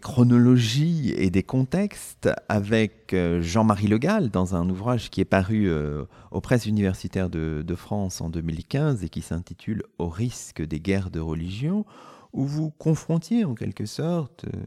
[0.00, 5.68] chronologies et des contextes avec euh, Jean-Marie Le Gall dans un ouvrage qui est paru
[5.68, 11.10] euh, aux presses universitaires de, France en 2015 et qui s'intitule Au risque des guerres
[11.10, 11.86] de religion,
[12.32, 14.64] où vous confrontiez en quelque sorte euh,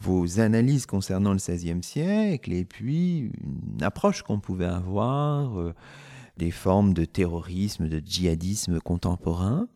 [0.00, 5.72] vos analyses concernant le XVIe siècle et puis une approche qu'on pouvait avoir
[6.36, 9.66] des formes de terrorisme, de djihadisme contemporain.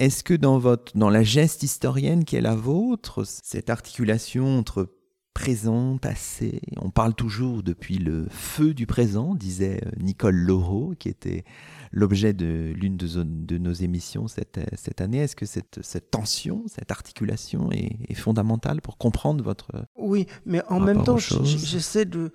[0.00, 4.88] Est-ce que dans, votre, dans la geste historienne qui est la vôtre, cette articulation entre
[5.34, 11.10] présent, passé, on parle toujours depuis le feu du présent, disait euh, Nicole Laureau, qui
[11.10, 11.44] était
[11.92, 15.18] l'objet de l'une de, nos émissions cette, cette année.
[15.18, 19.84] Est-ce que cette, cette, tension, cette articulation est, fondamentale pour comprendre votre...
[19.96, 22.32] Oui, mais en même temps, j'essaie de,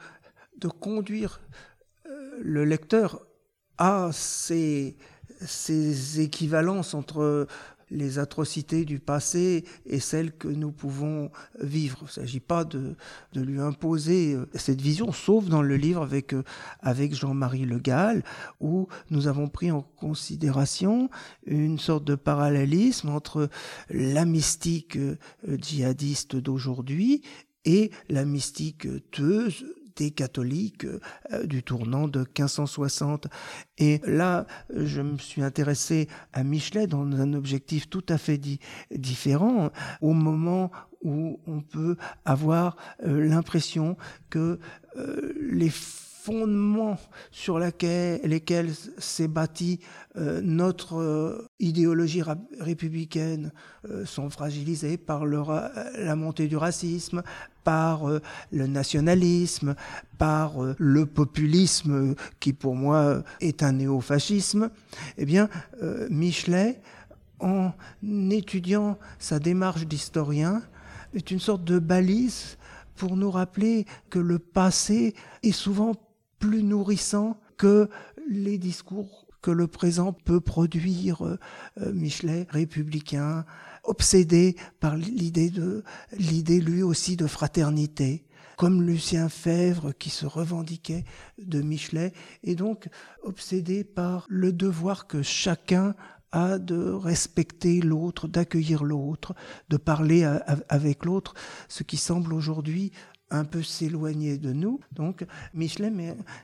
[0.60, 1.42] de conduire
[2.06, 3.26] euh, le lecteur
[3.80, 4.98] à ces
[5.42, 7.48] ces équivalences entre
[7.92, 12.00] les atrocités du passé et celles que nous pouvons vivre.
[12.02, 12.96] Il ne s'agit pas de,
[13.36, 16.44] lui imposer euh, cette vision, sauf dans le livre avec, euh,
[16.82, 18.24] avec Jean-Marie Le Gall,
[18.60, 21.10] où nous avons pris en considération
[21.46, 23.50] une sorte de parallélisme entre
[23.90, 27.22] la mystique euh, djihadiste d'aujourd'hui
[27.66, 29.66] et la mystique tueuse
[29.96, 33.28] des catholiques euh, du tournant de 1560.
[33.78, 38.40] Et là, je me suis intéressé à Michelet dans un objectif tout à fait
[38.92, 39.72] différent,
[40.02, 40.72] au moment
[41.02, 42.76] où on peut avoir
[43.06, 43.96] euh, l'impression
[44.30, 44.60] que
[44.98, 45.70] euh, les
[46.26, 46.98] fondements
[47.30, 49.80] sur lesquels s'est bâtie
[50.18, 52.24] euh, notre euh, idéologie
[52.60, 53.52] républicaine
[53.88, 57.22] euh, sont fragilisés par la montée du racisme,
[57.64, 58.08] par
[58.52, 59.76] le nationalisme,
[60.18, 64.70] par le populisme qui pour moi est un néofascisme,
[65.18, 65.50] eh bien
[66.10, 66.80] Michelet,
[67.40, 67.72] en
[68.04, 70.62] étudiant sa démarche d'historien,
[71.16, 72.58] est une sorte de balise
[72.96, 75.96] pour nous rappeler que le passé est souvent
[76.40, 77.90] plus nourrissant que
[78.28, 81.26] les discours que le présent peut produire.
[81.26, 81.38] Euh,
[81.94, 83.46] Michelet, républicain,
[83.84, 85.84] obsédé par l'idée de
[86.18, 88.26] l'idée lui aussi de fraternité
[88.58, 91.04] comme Lucien Fèvre qui se revendiquait
[91.38, 92.14] de Michelet,
[92.44, 92.88] et donc
[93.24, 95.94] obsédé par le devoir que chacun
[96.32, 99.36] a de respecter l'autre, d'accueillir l'autre,
[99.70, 100.24] de parler
[100.70, 101.34] avec l'autre,
[101.70, 102.92] ce qui semble aujourd'hui
[103.36, 104.80] un peu s'éloigner de nous.
[104.92, 105.92] Donc Michelet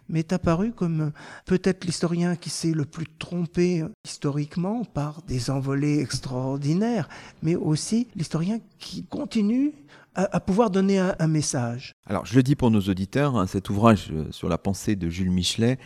[0.09, 1.11] m'est apparu comme
[1.45, 7.09] peut-être l'historien qui s'est le plus trompé historiquement par des envolées extraordinaires,
[7.41, 9.73] mais aussi l'historien qui continue
[10.15, 11.95] à, pouvoir donner un, message.
[12.05, 15.07] Alors, je le dis pour nos auditeurs, hein, cet ouvrage euh, sur la pensée de
[15.09, 15.79] Jules Michelet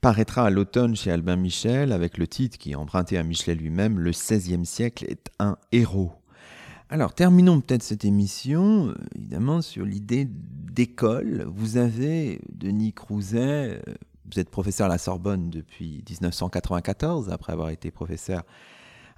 [0.00, 3.98] paraîtra à l'automne chez Albin Michel avec le titre qui est emprunté à Michelet lui-même,
[3.98, 6.12] Le XVIe siècle est un héros.
[6.92, 11.44] Alors, terminons peut-être cette émission, euh, évidemment, sur l'idée d'école.
[11.46, 13.94] Vous avez, Denis Crouzet, euh,
[14.28, 18.42] vous êtes professeur à la Sorbonne depuis 1994, après avoir été professeur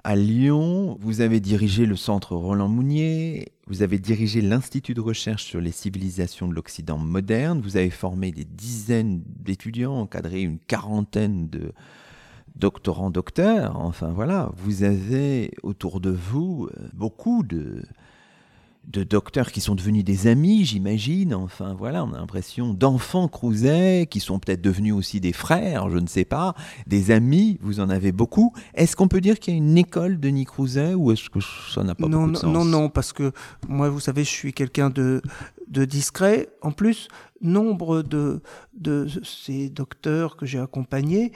[0.05, 0.99] à Lyon.
[1.01, 5.73] Vous avez dirigé le centre Roland Mounier, vous avez dirigé l'Institut de recherche sur les
[5.73, 11.73] civilisations de l'Occident moderne, vous avez formé des dizaines d'étudiants, encadré une quarantaine de
[12.57, 17.83] doctorant docteur, enfin voilà, vous avez autour de vous euh, beaucoup de,
[18.89, 21.35] de docteurs qui sont devenus des amis, j'imagine.
[21.35, 25.99] Enfin, voilà, on a l'impression d'enfants Crouzet qui sont peut-être devenus aussi des frères, je
[25.99, 26.55] ne sais pas,
[26.87, 28.53] des amis, vous en avez beaucoup.
[28.75, 31.39] Est-ce qu'on peut dire qu'il y a une école de Denis Crouzet ou est-ce que
[31.73, 32.53] ça n'a pas non, beaucoup de sens?
[32.53, 33.33] Non, non, parce que
[33.69, 35.23] moi, vous savez, je suis quelqu'un de,
[35.69, 36.49] de discret.
[36.61, 37.09] En plus,
[37.41, 38.41] nombre de,
[38.75, 41.33] de ces docteurs que j'ai accompagnés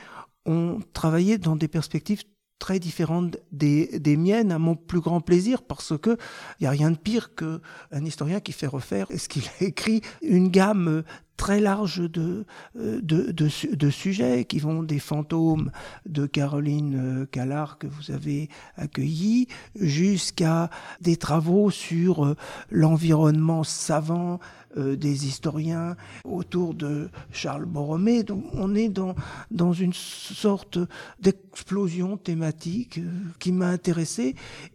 [0.46, 2.22] ont travaillé dans des perspectives
[2.58, 6.16] très différentes des, des, miennes, à mon plus grand plaisir, parce que
[6.58, 10.00] il n'y a rien de pire qu'un historien qui fait refaire ce qu'il a écrit,
[10.22, 11.02] une gamme
[11.36, 15.70] très large de, de, de, de, sujets qui vont des fantômes
[16.06, 20.70] de Caroline Callard que vous avez accueilli jusqu'à
[21.02, 22.34] des travaux sur
[22.70, 28.22] l'environnement savant euh, des historiens autour de Charles Borromée.
[28.22, 29.14] Donc on est dans,
[29.50, 30.78] dans une sorte
[31.20, 34.34] d'explosion thématique euh, qui m'a intéressé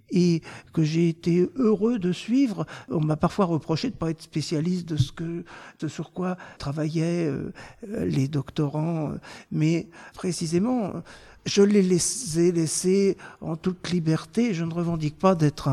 [0.10, 0.41] et
[0.74, 2.66] que j'ai été heureux de suivre.
[2.89, 5.45] On m'a parfois reproché de ne pas être spécialiste de ce que,
[5.80, 7.52] de sur quoi travaillaient euh,
[8.06, 9.14] les doctorants,
[9.52, 10.91] mais précisément,
[11.45, 14.53] je les ai laissés en toute liberté.
[14.53, 15.69] Je ne revendique pas d'être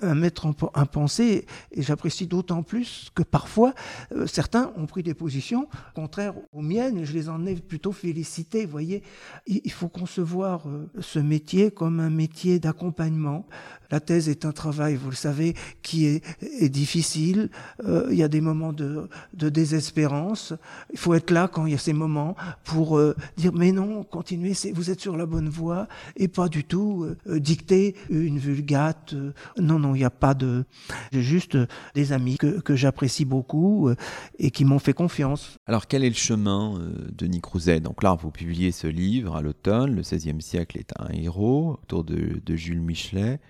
[0.00, 0.52] un, maître en,
[0.86, 3.74] pensée et j'apprécie d'autant plus que parfois
[4.14, 7.92] euh, certains ont pris des positions contraires aux miennes et je les en ai plutôt
[7.92, 8.64] félicités.
[8.64, 9.02] Voyez,
[9.46, 13.46] il, faut concevoir euh, ce métier comme un métier d'accompagnement.
[13.90, 17.50] La thèse est un travail, vous le savez, qui est, est difficile.
[17.84, 20.54] Euh, il y a des moments de, de, désespérance.
[20.92, 22.34] Il faut être là quand il y a ces moments
[22.64, 22.98] pour
[23.36, 27.40] dire mais non, continuez, vous êtes sur la bonne voie et pas du tout euh,
[27.40, 29.14] dicter une vulgate.
[29.14, 30.64] Euh, non, non, il n'y a pas de...
[31.10, 31.58] J'ai juste
[31.96, 33.96] des amis que, que j'apprécie beaucoup euh,
[34.38, 35.58] et qui m'ont fait confiance.
[35.66, 36.78] Alors quel est le chemin
[37.10, 40.92] de Nick Crouzet Donc là, vous publiez ce livre à l'automne, Le XVIe siècle est
[41.00, 43.40] un héros, autour de, de Jules Michelet.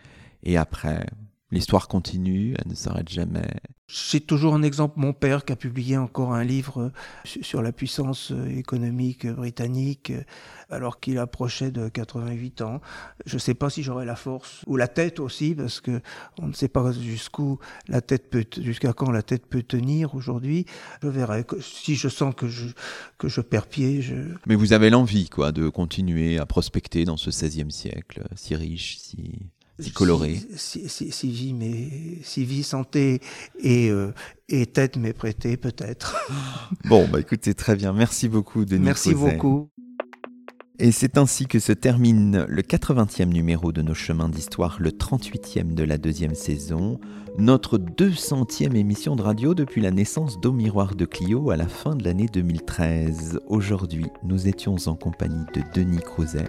[0.45, 1.07] Et après,
[1.53, 3.47] L'histoire continue, elle ne s'arrête jamais.
[3.87, 6.91] J'ai toujours un exemple, mon père qui a publié encore un livre euh,
[7.43, 10.23] sur la puissance euh, économique britannique euh,
[10.71, 12.81] alors qu'il approchait de 88 ans.
[13.27, 16.01] Je ne sais pas si j'aurai la force ou la tête aussi parce que
[16.41, 20.65] on ne sait pas jusqu'où la tête peut, jusqu'à quand la tête peut tenir aujourd'hui.
[21.03, 22.69] Je verrai si je sens que je
[23.19, 24.01] que je perds pied.
[24.01, 24.15] Je...
[24.47, 28.97] Mais vous avez l'envie quoi de continuer à prospecter dans ce 16e siècle si riche,
[28.97, 29.51] si
[29.95, 30.41] coloré.
[30.57, 31.89] Si, si, vie, mais
[32.23, 33.21] si vie, santé
[33.61, 34.13] et, euh,
[34.49, 36.17] et tête m'est prêtée, peut-être.
[36.85, 37.93] bon, bah écoutez, très bien.
[37.93, 38.85] Merci beaucoup, Denis.
[38.85, 39.69] Merci beaucoup.
[40.79, 45.75] Et c'est ainsi que se termine le 80e numéro de nos chemins d'histoire, le 38e
[45.75, 46.99] de la deuxième saison,
[47.39, 51.95] notre 200e émission de radio depuis la naissance d'Au Miroir de Clio à la fin
[51.95, 53.39] de l'année 2013.
[53.47, 56.49] Aujourd'hui, nous étions en compagnie de Denis Crouzet,